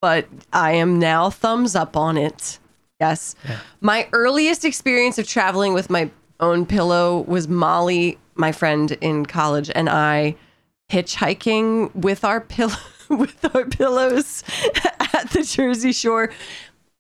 [0.03, 2.59] but I am now thumbs up on it.
[3.01, 3.35] Yes.
[3.49, 3.57] Yeah.
[3.81, 6.11] My earliest experience of traveling with my
[6.41, 10.37] own pillow was Molly, my friend in college, and I
[10.91, 12.75] hitchhiking with our pillow
[13.09, 14.43] with our pillows
[15.15, 16.31] at the Jersey Shore.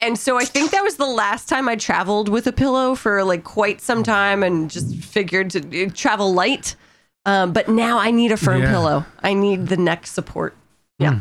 [0.00, 3.24] And so I think that was the last time I traveled with a pillow for
[3.24, 6.76] like quite some time and just figured to uh, travel light.
[7.24, 8.70] Um, but now I need a firm Yeah.
[8.70, 9.06] pillow.
[9.22, 10.54] I need the neck support.
[10.98, 11.20] Yeah.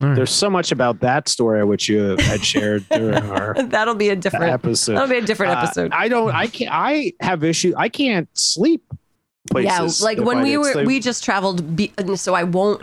[0.00, 4.16] There's so much about that story which you had shared during our That'll be a
[4.16, 4.94] different episode.
[4.94, 5.92] that'll be a different Uh, episode.
[5.92, 6.32] I don't.
[6.32, 6.70] I can't.
[6.72, 7.74] I have issues.
[7.76, 8.82] I can't sleep.
[9.50, 12.82] Places yeah, like when we were we just traveled be, so I won't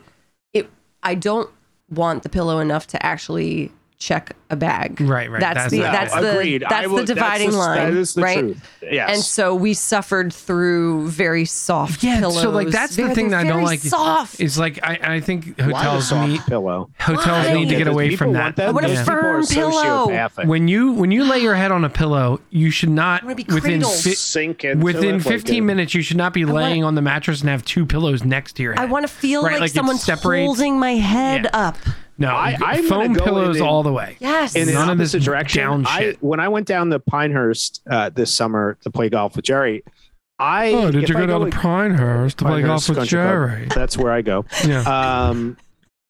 [0.53, 0.69] it
[1.01, 1.49] I don't
[1.89, 3.71] want the pillow enough to actually
[4.03, 4.99] check a bag.
[4.99, 5.39] Right, right.
[5.39, 7.77] That's, That's the not- that's the I that's will- the dividing the- line.
[7.77, 8.39] That is the right?
[8.39, 8.69] truth.
[8.91, 9.09] Yes.
[9.13, 12.41] And so we suffered through very soft Yeah, pillows.
[12.41, 13.79] so like that's the thing that I don't like.
[13.79, 14.39] Soft.
[14.41, 16.89] It's like I, I think hotels soft need pillow.
[16.99, 17.53] hotels Why?
[17.53, 18.59] need to get away People from that.
[18.59, 20.29] I want a Those firm pillow.
[20.45, 23.81] When you when you lay your head on a pillow, you should not be within
[23.81, 27.01] fi- sink within it like 15 a- minutes you should not be laying on the
[27.01, 28.81] mattress and have two pillows next to your head.
[28.81, 31.67] I want to feel Right, like, like it someone's separates- holding my head Yeah.
[31.67, 31.77] up.
[32.17, 34.17] No I- I'm foam go pillows in- all the way.
[34.19, 34.55] Yes.
[34.55, 35.61] in None of this direction.
[35.61, 36.17] down I, shit.
[36.23, 39.83] when I went down to Pinehurst uh, this summer to play golf with Jerry,
[40.39, 42.97] I Oh, did if you I go down to with Pinehurst to play golf with
[42.97, 43.67] Country Club, Jerry?
[43.73, 44.45] That's where I go.
[44.65, 44.81] Yeah.
[45.29, 45.57] Um,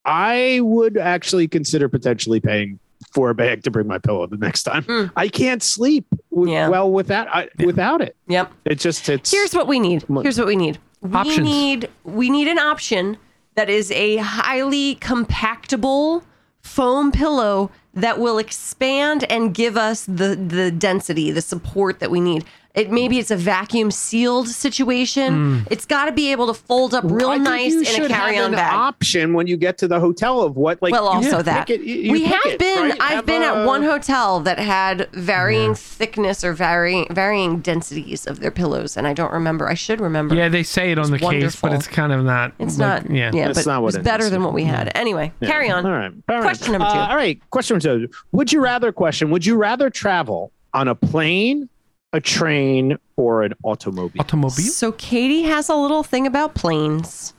[0.05, 2.79] I would actually consider potentially paying
[3.13, 4.83] for a bag to bring my pillow the next time.
[4.83, 5.11] Mm.
[5.15, 6.67] I can't sleep w- Yeah.
[6.69, 7.65] well without I, Yeah.
[7.67, 8.15] without it.
[8.27, 8.51] Yep.
[8.65, 10.03] It just it's Here's what we need.
[10.21, 10.79] Here's what we need.
[11.01, 11.39] We Options.
[11.39, 13.17] need we need an option
[13.55, 16.23] that is a highly compactable
[16.61, 22.19] foam pillow that will expand and give us the the density, the support that we
[22.19, 22.45] need.
[22.73, 25.63] It maybe it's a vacuum sealed situation.
[25.69, 28.39] It's got to be able to fold up real I think nice in a carry
[28.39, 28.73] on bag.
[28.73, 31.81] option when you get to the hotel of what like well, also pick that it-
[31.81, 32.89] you we have it, been.
[32.89, 32.97] right?
[32.99, 38.39] I've Have been at one hotel that had varying thickness or varying varying densities of
[38.39, 39.67] their pillows, and I don't remember.
[39.69, 40.33] I should remember.
[40.33, 42.53] Yeah, they say it on the case, but it's kind of not.
[42.57, 43.11] It's like- not.
[43.15, 43.29] Yeah.
[43.33, 44.31] Yeah, That's but not what was it better is.
[44.31, 44.91] than what we had.
[44.95, 45.49] Anyway, Yeah.
[45.51, 45.85] carry on.
[45.85, 46.11] All right.
[46.27, 46.41] All right.
[46.43, 46.97] Question number two.
[46.97, 47.39] Uh, all right.
[47.51, 48.13] Question number two.
[48.31, 49.29] Would you rather question?
[49.29, 51.69] Would you rather travel on a plane,
[52.13, 54.21] a train, or an automobile?
[54.21, 54.65] Automobile.
[54.65, 57.33] So Katie has a little thing about planes.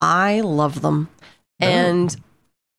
[0.00, 1.08] I love them.
[1.60, 2.14] And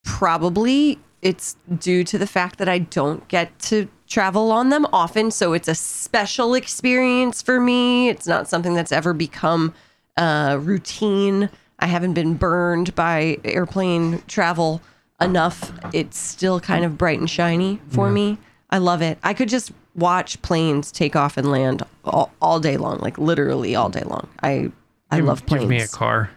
[0.04, 5.30] probably it's due to the fact that I don't get to travel on them often.
[5.30, 8.08] So it's a special experience for me.
[8.08, 9.74] It's not something that's ever become
[10.16, 11.50] uh, routine.
[11.78, 14.80] I haven't been burned by airplane travel
[15.20, 15.72] enough.
[15.92, 18.38] It's still kind of bright and shiny for me.
[18.70, 19.18] I love it.
[19.22, 23.74] I could just watch planes take off and land all, all day long, like literally
[23.74, 24.28] all day long.
[24.42, 24.70] I
[25.10, 25.62] I Give- love planes.
[25.62, 26.30] Give me a car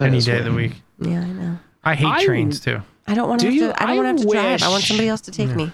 [0.00, 0.72] That any is day of the week.
[1.00, 1.58] Yeah, I know.
[1.84, 2.80] I hate I- trains too.
[3.06, 3.46] I don't want to.
[3.46, 3.68] Do Have you?
[3.72, 4.62] to I don't I want to have to drive.
[4.64, 5.70] I want somebody else to take me.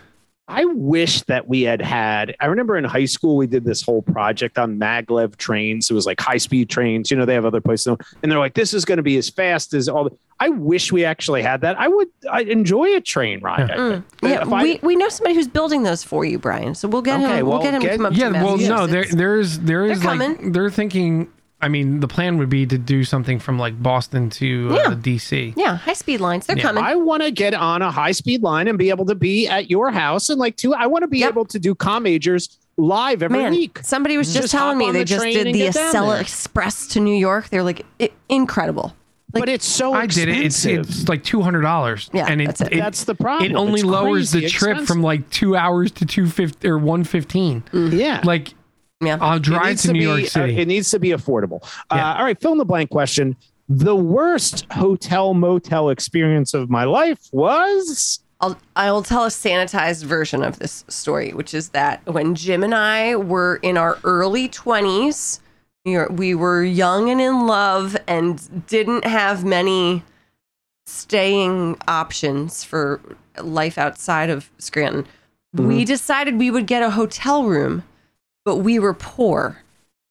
[0.49, 2.35] I wish that we had had.
[2.41, 5.89] I remember in high school we did this whole project on maglev trains.
[5.89, 7.11] It was like high speed trains.
[7.11, 9.31] You know, they have other places, and they're like, "This is going to be as
[9.31, 11.79] fast as all." The, I wish we actually had that.
[11.79, 12.09] I would.
[12.31, 13.71] I enjoy a train ride.
[13.71, 13.79] I think.
[13.79, 14.29] Mm.
[14.29, 16.75] Yeah, If I- we, we know somebody who's building those for you, Brian.
[16.75, 17.47] So we'll get Okay, him.
[17.47, 20.01] We'll well, get him get- come up Yeah, to well, no, there, there's there is
[20.01, 20.53] They're like coming.
[20.53, 21.31] they're thinking.
[21.63, 24.95] I mean, the plan would be to do something from like Boston to uh, Yeah.
[24.95, 25.55] DC.
[25.57, 26.47] yeah, high speed lines.
[26.47, 26.83] They're Yeah, coming.
[26.85, 29.71] I want to get on a high speed line and be able to be at
[29.71, 30.75] your house and like two.
[30.75, 31.31] I want to be Yep.
[31.31, 33.79] able to do com majors live every Man, week.
[33.83, 36.21] somebody was just, Just telling me on they the just train did the Acela.
[36.21, 37.49] Express to New York.
[37.51, 38.95] They're like i incredible.
[39.35, 40.39] Like, but it's so I did it.
[40.45, 42.11] It's it's like two hundred dollars.
[42.13, 42.73] Yeah, and it, that's it.
[42.75, 43.51] it- That's the problem.
[43.51, 44.87] It only It's lowers the trip expensive.
[44.89, 47.63] from like two hours to two fifty or one fifteen.
[47.73, 48.21] yeah.
[48.25, 48.53] Like
[49.03, 49.19] yeah.
[49.21, 50.59] I'll It drive needs to New be, York uh, City.
[50.59, 51.61] it needs to be affordable.
[51.91, 52.13] Yeah.
[52.13, 53.37] Uh, all right, fill in the blank question.
[53.69, 58.21] The worst hotel motel experience of my life was.
[58.41, 62.75] I'll I'll tell a sanitized version of this story, which is that when Jim and
[62.75, 65.41] I were in our early twenties,
[65.85, 70.03] we were, we were young and in love and didn't have many
[70.87, 73.01] staying options for
[73.41, 75.07] life outside of Scranton.
[75.57, 75.69] Mm-hmm.
[75.69, 77.85] We decided we would get a hotel room,
[78.45, 79.59] but we were poor.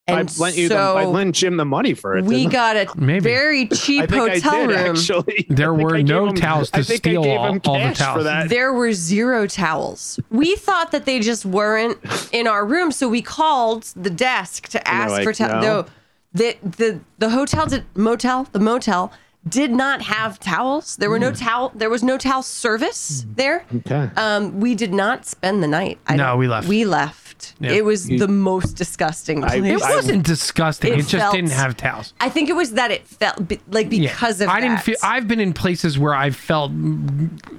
[0.07, 2.25] And I lent you the, so I lent Jim the money for it.
[2.25, 3.19] we got a Maybe.
[3.19, 4.95] very I cheap think hotel I did, room.
[4.95, 7.25] Actually, There I think were I gave no him- towels to I think steal I
[7.25, 8.23] gave all- him all the cash for towels.
[8.25, 8.49] that.
[8.49, 10.19] There were zero towels.
[10.31, 11.99] We thought that they just weren't
[12.33, 15.63] in our room, so we called the desk to ask like, for towels.
[15.63, 15.85] "No." No,
[16.33, 19.11] the the the hotel did motel the motel
[19.47, 20.95] did not have towels.
[20.97, 21.23] There were Hmm.
[21.23, 21.71] no towel.
[21.75, 23.65] There was no towel service there.
[23.75, 24.09] Okay.
[24.15, 25.99] Um, we did not spend the night.
[26.07, 26.67] I No, we left.
[26.67, 27.30] We left.
[27.59, 27.71] Yeah.
[27.71, 29.71] It was the most disgusting I- place.
[29.71, 30.93] it wasn't disgusting.
[30.93, 32.13] It It, just felt- didn't have towels.
[32.19, 34.11] I think it was that it felt be- like Yeah.
[34.11, 34.83] because of I didn't that.
[34.85, 34.95] feel.
[35.03, 36.71] I've been in places where I felt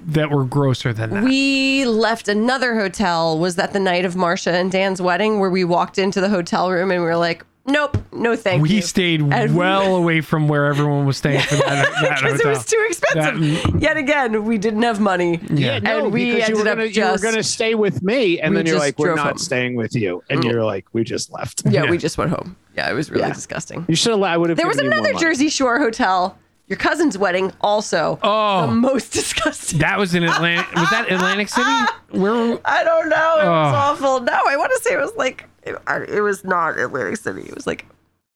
[0.06, 1.24] that were grosser than that.
[1.24, 3.38] We left another hotel.
[3.38, 6.70] Was that the night of Marsha and Dan's wedding where we walked into the hotel
[6.70, 8.82] room and we were like, nope, no thank we you.
[8.82, 12.64] stayed And- well away from where everyone was staying for that, that because it was
[12.64, 13.80] too expensive.
[13.80, 15.40] Yet again, we didn't have money.
[15.50, 15.78] Yeah.
[15.78, 18.52] no, and we because you were gonna you just were gonna stay with me, and
[18.52, 19.38] we then you're like, we're not home.
[19.38, 20.50] staying with you, and mm.
[20.50, 21.62] you're like, we just left.
[21.64, 21.90] yeah, Yeah.
[21.90, 22.56] we just went home.
[22.76, 23.32] Yeah, it was really Yeah.
[23.34, 23.84] disgusting.
[23.88, 24.22] You should have.
[24.22, 24.56] I would have.
[24.56, 25.24] There was given you more another.
[25.24, 26.38] Jersey Shore hotel.
[26.68, 28.66] Your cousin's wedding, also Oh.
[28.66, 29.80] the most disgusting.
[29.80, 30.72] That was in Atlantic.
[30.74, 31.68] was that Atlantic City?
[32.18, 32.58] Where?
[32.64, 33.36] I don't know.
[33.40, 33.76] It was Oh.
[34.06, 34.20] awful.
[34.20, 35.76] No, I want to say it was like it,
[36.08, 37.42] it was not Atlantic City.
[37.42, 37.84] It was like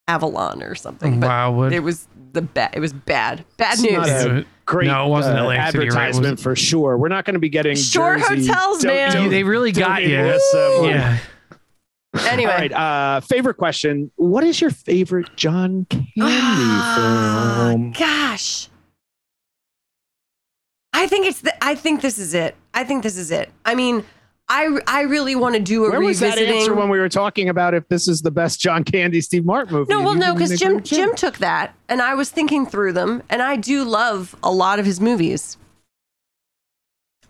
[0.08, 1.18] Avalon or something.
[1.20, 1.72] But Wildwood.
[1.72, 2.72] It was the bad.
[2.74, 3.44] It was bad.
[3.56, 3.82] Bad It's
[4.28, 4.44] news.
[4.66, 4.86] great.
[4.88, 5.86] No, it wasn't uh, Atlantic City, right?
[5.86, 6.98] Was- advertisement for sure.
[6.98, 9.12] We're not going to be getting Shore Jersey- hotels, man.
[9.12, 10.18] don't- they really got you.
[10.18, 10.82] us, uh.
[10.82, 11.18] Yeah.
[12.26, 12.72] Anyway, All right.
[12.72, 17.92] Uh, favorite question: What is your favorite John Candy Ah, film?
[17.92, 18.68] gosh.
[20.92, 21.52] I think it's the.
[21.64, 22.56] I think this is it.
[22.72, 23.50] I think this is it.
[23.64, 24.02] I mean,
[24.48, 27.48] I I really want to do a Where was that answer when we were talking
[27.48, 29.92] about if this is the best John Candy Steve Martin movie?
[29.92, 33.42] no, well, no, because Jim Jim took that, and I was thinking through them, and
[33.42, 35.58] I do love a lot of his movies.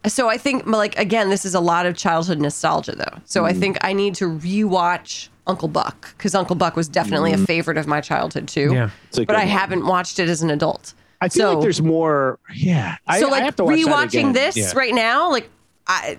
[0.07, 3.19] So I think, like again, this is a lot of childhood nostalgia, though.
[3.25, 3.47] So Mm.
[3.49, 7.43] I think I need to rewatch Uncle Buck because Uncle Buck was definitely Mm.
[7.43, 8.73] a favorite of my childhood too.
[8.73, 8.91] Yeah.
[9.15, 9.49] But I one.
[9.49, 10.95] haven't watched it as an adult.
[11.21, 12.39] I feel so- like there's more.
[12.55, 12.97] Yeah.
[13.07, 14.33] I, so I like have to watch rewatching again.
[14.33, 14.73] this Yeah.
[14.77, 15.49] right now, like
[15.89, 16.19] I,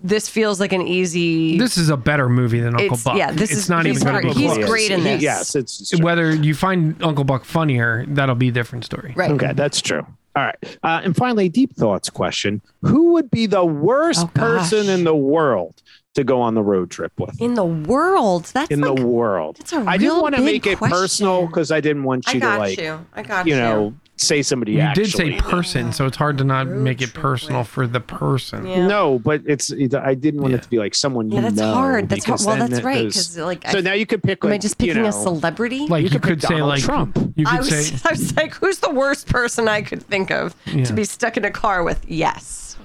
[0.00, 1.58] this feels like an easy.
[1.58, 3.16] This is a better movie than Uncle It's- Buck.
[3.16, 4.34] yeah, this it's is- not even going to great.
[4.36, 4.68] be He's close.
[4.70, 5.22] great in He- this.
[5.22, 6.04] Yes, it's, it's true.
[6.04, 9.12] Whether you find Uncle Buck funnier, that'll be a different story.
[9.16, 9.30] right.
[9.32, 9.52] okay.
[9.54, 10.06] That's true.
[10.36, 10.78] All right.
[10.82, 15.14] Uh, and finally, deep thoughts question: Who would be the worst Oh, person in the
[15.16, 15.82] world
[16.14, 17.40] to go on the road trip with?
[17.40, 19.56] In the world, that's In like, the world.
[19.56, 22.38] that's a I didn't want to make it personal because I didn't want you to
[22.40, 23.04] got like, you.
[23.14, 23.60] I got you you.
[23.60, 24.72] know, say somebody.
[24.72, 27.60] You actually did say person, so it's hard to not Road make it trip personal
[27.60, 28.66] with- for the person.
[28.66, 28.86] Yeah.
[28.86, 29.72] No, but it's.
[29.72, 30.58] I didn't want Yeah.
[30.58, 32.08] it to be like someone Yeah, you that's know, hard.
[32.08, 32.40] That's hard.
[32.44, 33.06] Well, that's right.
[33.06, 34.44] Because like, so I, now you could pick.
[34.44, 35.86] am I just you picking know, a celebrity?
[35.86, 37.16] Like You you, could pick could say Donald like Trump.
[37.36, 40.30] you I could was, say I was like, who's the worst person I could think
[40.30, 40.84] of Yeah.
[40.84, 42.04] to be stuck in a car with?
[42.08, 42.76] Yes.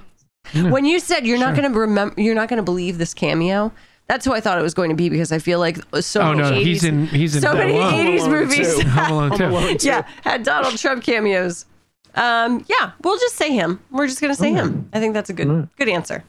[0.53, 0.69] Yeah.
[0.69, 3.71] When you said you're not going to remember, you're not going to believe this cameo.
[4.14, 6.36] That's who I thought it was going to be because I feel like so Oh
[6.36, 7.93] many no, 80s, he's in he's in so many Alone.
[7.93, 8.82] 80s movies.
[8.84, 9.45] Home Alone too.
[9.47, 11.66] Alone yeah, had Donald Trump cameos.
[12.14, 13.80] Um, yeah, we'll just say him.
[13.89, 14.88] We're just going to say him.
[14.93, 16.24] I think that's a good good answer.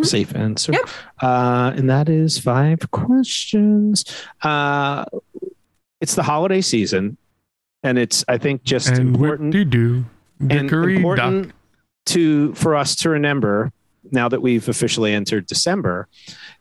[0.00, 0.72] Safe answer.
[0.72, 0.88] Yep.
[1.20, 4.06] Uh, and that is five questions.
[4.40, 5.04] Uh,
[6.00, 7.18] it's the holiday season,
[7.82, 10.04] and it's I think just And what important do do?
[10.40, 11.54] and important dock.
[12.06, 13.70] to for us to remember
[14.12, 16.08] now that we've officially entered December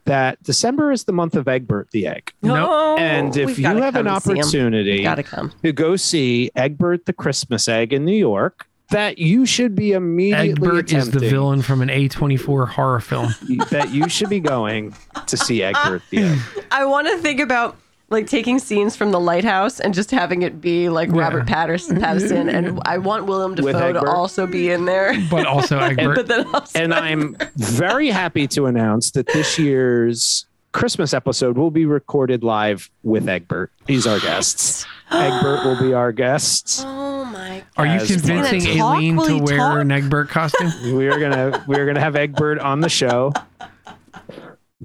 [0.05, 2.31] that December is the month of Egbert the Egg.
[2.41, 2.57] Nope.
[2.71, 4.37] Oh, And if we've you have an come see him.
[4.39, 5.51] opportunity Gotta come.
[5.63, 10.51] to go see Egbert the Christmas Egg in New York, that you should be immediately
[10.51, 13.33] Egbert is the villain from an A24 horror film.
[13.71, 14.93] that you should be going
[15.25, 16.39] to see Egbert the Egg.
[16.71, 17.77] I want to think about
[18.09, 21.19] like taking scenes from the lighthouse and just having it be like Yeah.
[21.21, 22.79] Robert Pattinson, Pattinson, and mm-hmm.
[22.85, 25.15] I want Willem With Dafoe to also be in there.
[25.29, 26.15] But also Egbert.
[26.15, 31.71] but then also, And I'm very happy to announce that this year's Christmas episode will
[31.71, 33.71] be recorded live with Egbert.
[33.87, 34.85] He's our guest.
[35.11, 36.81] Egbert will be our guest.
[36.85, 37.63] oh my!
[37.77, 38.95] Are you As- Is he gonna convincing talk?
[38.97, 39.77] Aileen to wear talk?
[39.79, 40.95] an Egbert costume?
[40.95, 43.31] We are gonna we are gonna have Egbert on the show.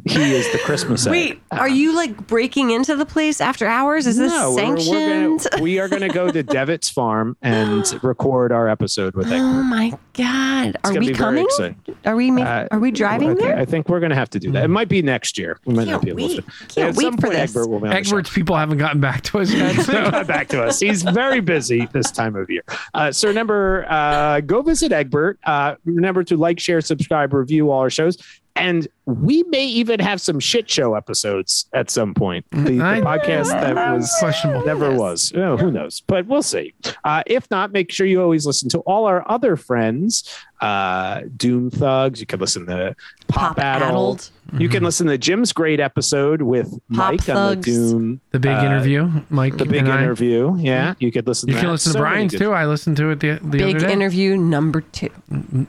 [0.06, 1.10] He is the Christmas egg.
[1.10, 4.06] Wait, are you like breaking into the place after hours?
[4.06, 5.40] Is this no, we're- sanctioned?
[5.42, 9.26] We're gonna, we are going to go to Devitt's farm and record our episode with
[9.32, 10.76] oh my god!
[10.76, 11.44] It's Are gonna we be coming?
[11.44, 11.76] exciting.
[12.04, 12.30] Are we?
[12.30, 13.58] Ma- Uh, are we driving I think, there?
[13.58, 14.62] I think we're going to have to do that.
[14.64, 15.58] It might be next year.
[15.66, 16.42] We might not Can't be able to.
[16.42, 16.44] wait.
[16.68, 17.50] Can't At wait some for point, this.
[17.50, 17.98] Egbert will be the show.
[17.98, 19.74] Egbert's people haven't gotten back to us yet.
[19.90, 20.22] So.
[20.24, 20.78] Back to us.
[20.78, 22.62] He's very busy this time of year.
[22.94, 25.40] Uh, so remember, uh, go visit Egbert.
[25.44, 28.16] Uh, remember to like, share, subscribe, review all our shows.
[28.60, 32.44] And we may even have some shit show episodes at some point.
[32.50, 34.64] The, the I- podcast that was Questionable.
[34.66, 35.32] never was.
[35.34, 36.00] Oh, who knows?
[36.06, 36.74] But we'll see.
[37.04, 40.28] Uh, if not, make sure you always listen to all our other friends.
[40.60, 42.20] Uh, Doom Thugs.
[42.20, 42.94] You could listen to
[43.28, 44.30] Pop, Addled.
[44.50, 44.62] Addled.
[44.62, 47.22] You can listen to Jim's great episode with Pop Mike on the
[47.56, 47.64] Thugs.
[47.66, 49.56] Doom The big Uh, interview, Mike.
[49.56, 50.56] the big and I- interview.
[50.58, 51.48] Yeah, you could listen.
[51.48, 51.72] You to can that.
[51.72, 52.52] listen to So many Brian's too.
[52.52, 53.92] I listened to it the, the Big other day.
[53.92, 55.10] interview number two,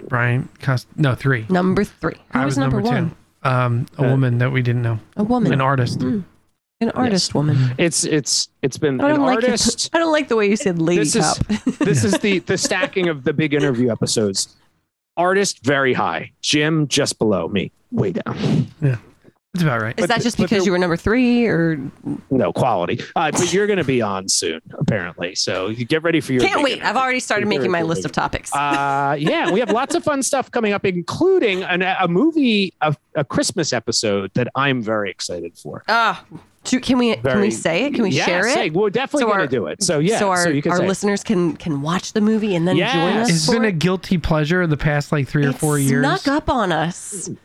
[0.07, 1.45] Brian, Cost- no three.
[1.49, 2.15] number three.
[2.33, 3.09] Who I was, number, one?
[3.43, 3.49] two.
[3.49, 5.99] Um, a Uh, woman that we didn't know, A woman, an artist.
[5.99, 6.23] Mm.
[6.81, 7.57] an artist woman.
[7.77, 9.85] It's it's it's been I don't like artist.
[9.85, 9.89] It.
[9.93, 11.37] I don't like the way you said lady This is cop.
[11.79, 14.55] this is the the stacking of the big interview episodes.
[15.17, 18.67] Artist very high, Jim just below me, way down.
[18.81, 18.97] Yeah.
[19.53, 19.99] That's about right.
[19.99, 21.77] Is but that just because you were number three, or
[22.29, 25.35] No quality, uh, but you're going to be on soon, apparently.
[25.35, 26.41] So you get ready for your.
[26.41, 26.75] can't wait?
[26.75, 26.89] interview.
[26.89, 28.53] I've already started You're making my list of topics.
[28.55, 32.95] Uh, yeah, we have lots of fun stuff coming up, including an, a movie, a,
[33.15, 35.83] a Christmas episode that I'm very excited for.
[35.89, 36.23] Ah,
[36.63, 37.93] do- can we can we say it?
[37.93, 38.53] Can we yeah, share it?
[38.53, 39.81] say- we're definitely So going to do it.
[39.83, 40.87] So yeah, so our, you can our say it.
[40.87, 43.29] listeners can can watch the movie and then join Yes.
[43.29, 43.35] us.
[43.35, 46.05] It's for been a guilty pleasure in the past like three or It four years.
[46.05, 47.29] Snuck up on us.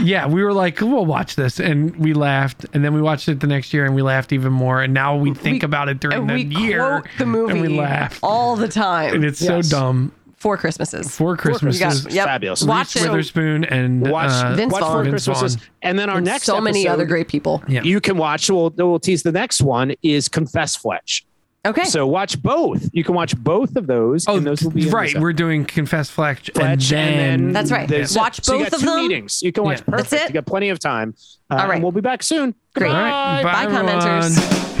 [0.00, 3.40] Yeah, we were like, we'll watch this, and we laughed, and then we watched it
[3.40, 5.98] the next year, and we laughed even more, and now we think We- about it
[5.98, 9.24] during And the we year, quote the movie and we laugh, all the time, and
[9.24, 9.68] it's Yes.
[9.68, 10.12] so dumb.
[10.38, 11.14] Four Christmases.
[11.14, 12.26] Four Christmases, You got- yep.
[12.26, 12.62] Fabulous.
[12.62, 13.10] Watch Reese it.
[13.10, 14.92] Witherspoon, and Watch, uh, Vince watch Vaughn.
[14.92, 15.66] for Vince Christmases, Vaughn.
[15.82, 17.62] and then our and next so many episode other great people.
[17.66, 17.82] Yeah.
[17.82, 18.48] you can watch.
[18.48, 21.24] We'll, we'll tease the next one is Confess Fletch.
[21.66, 21.84] Okay.
[21.84, 22.88] So watch both.
[22.92, 24.26] You can watch both of those.
[24.28, 25.18] Oh, and those will be right.
[25.18, 27.88] We're doing Confess Fletch, Fletch, and then, That's right.
[27.88, 29.08] there's- Watch so you both got of two them.
[29.08, 29.42] meetings.
[29.42, 29.84] You can watch Yeah.
[29.96, 30.22] That's perfect.
[30.22, 30.28] it.
[30.30, 31.14] You got plenty of time.
[31.50, 31.74] Uh, All right.
[31.74, 32.54] and we'll be back soon.
[32.76, 32.92] Great.
[32.92, 33.42] All right.
[33.42, 33.86] Bye, everyone.
[33.86, 34.77] commenters.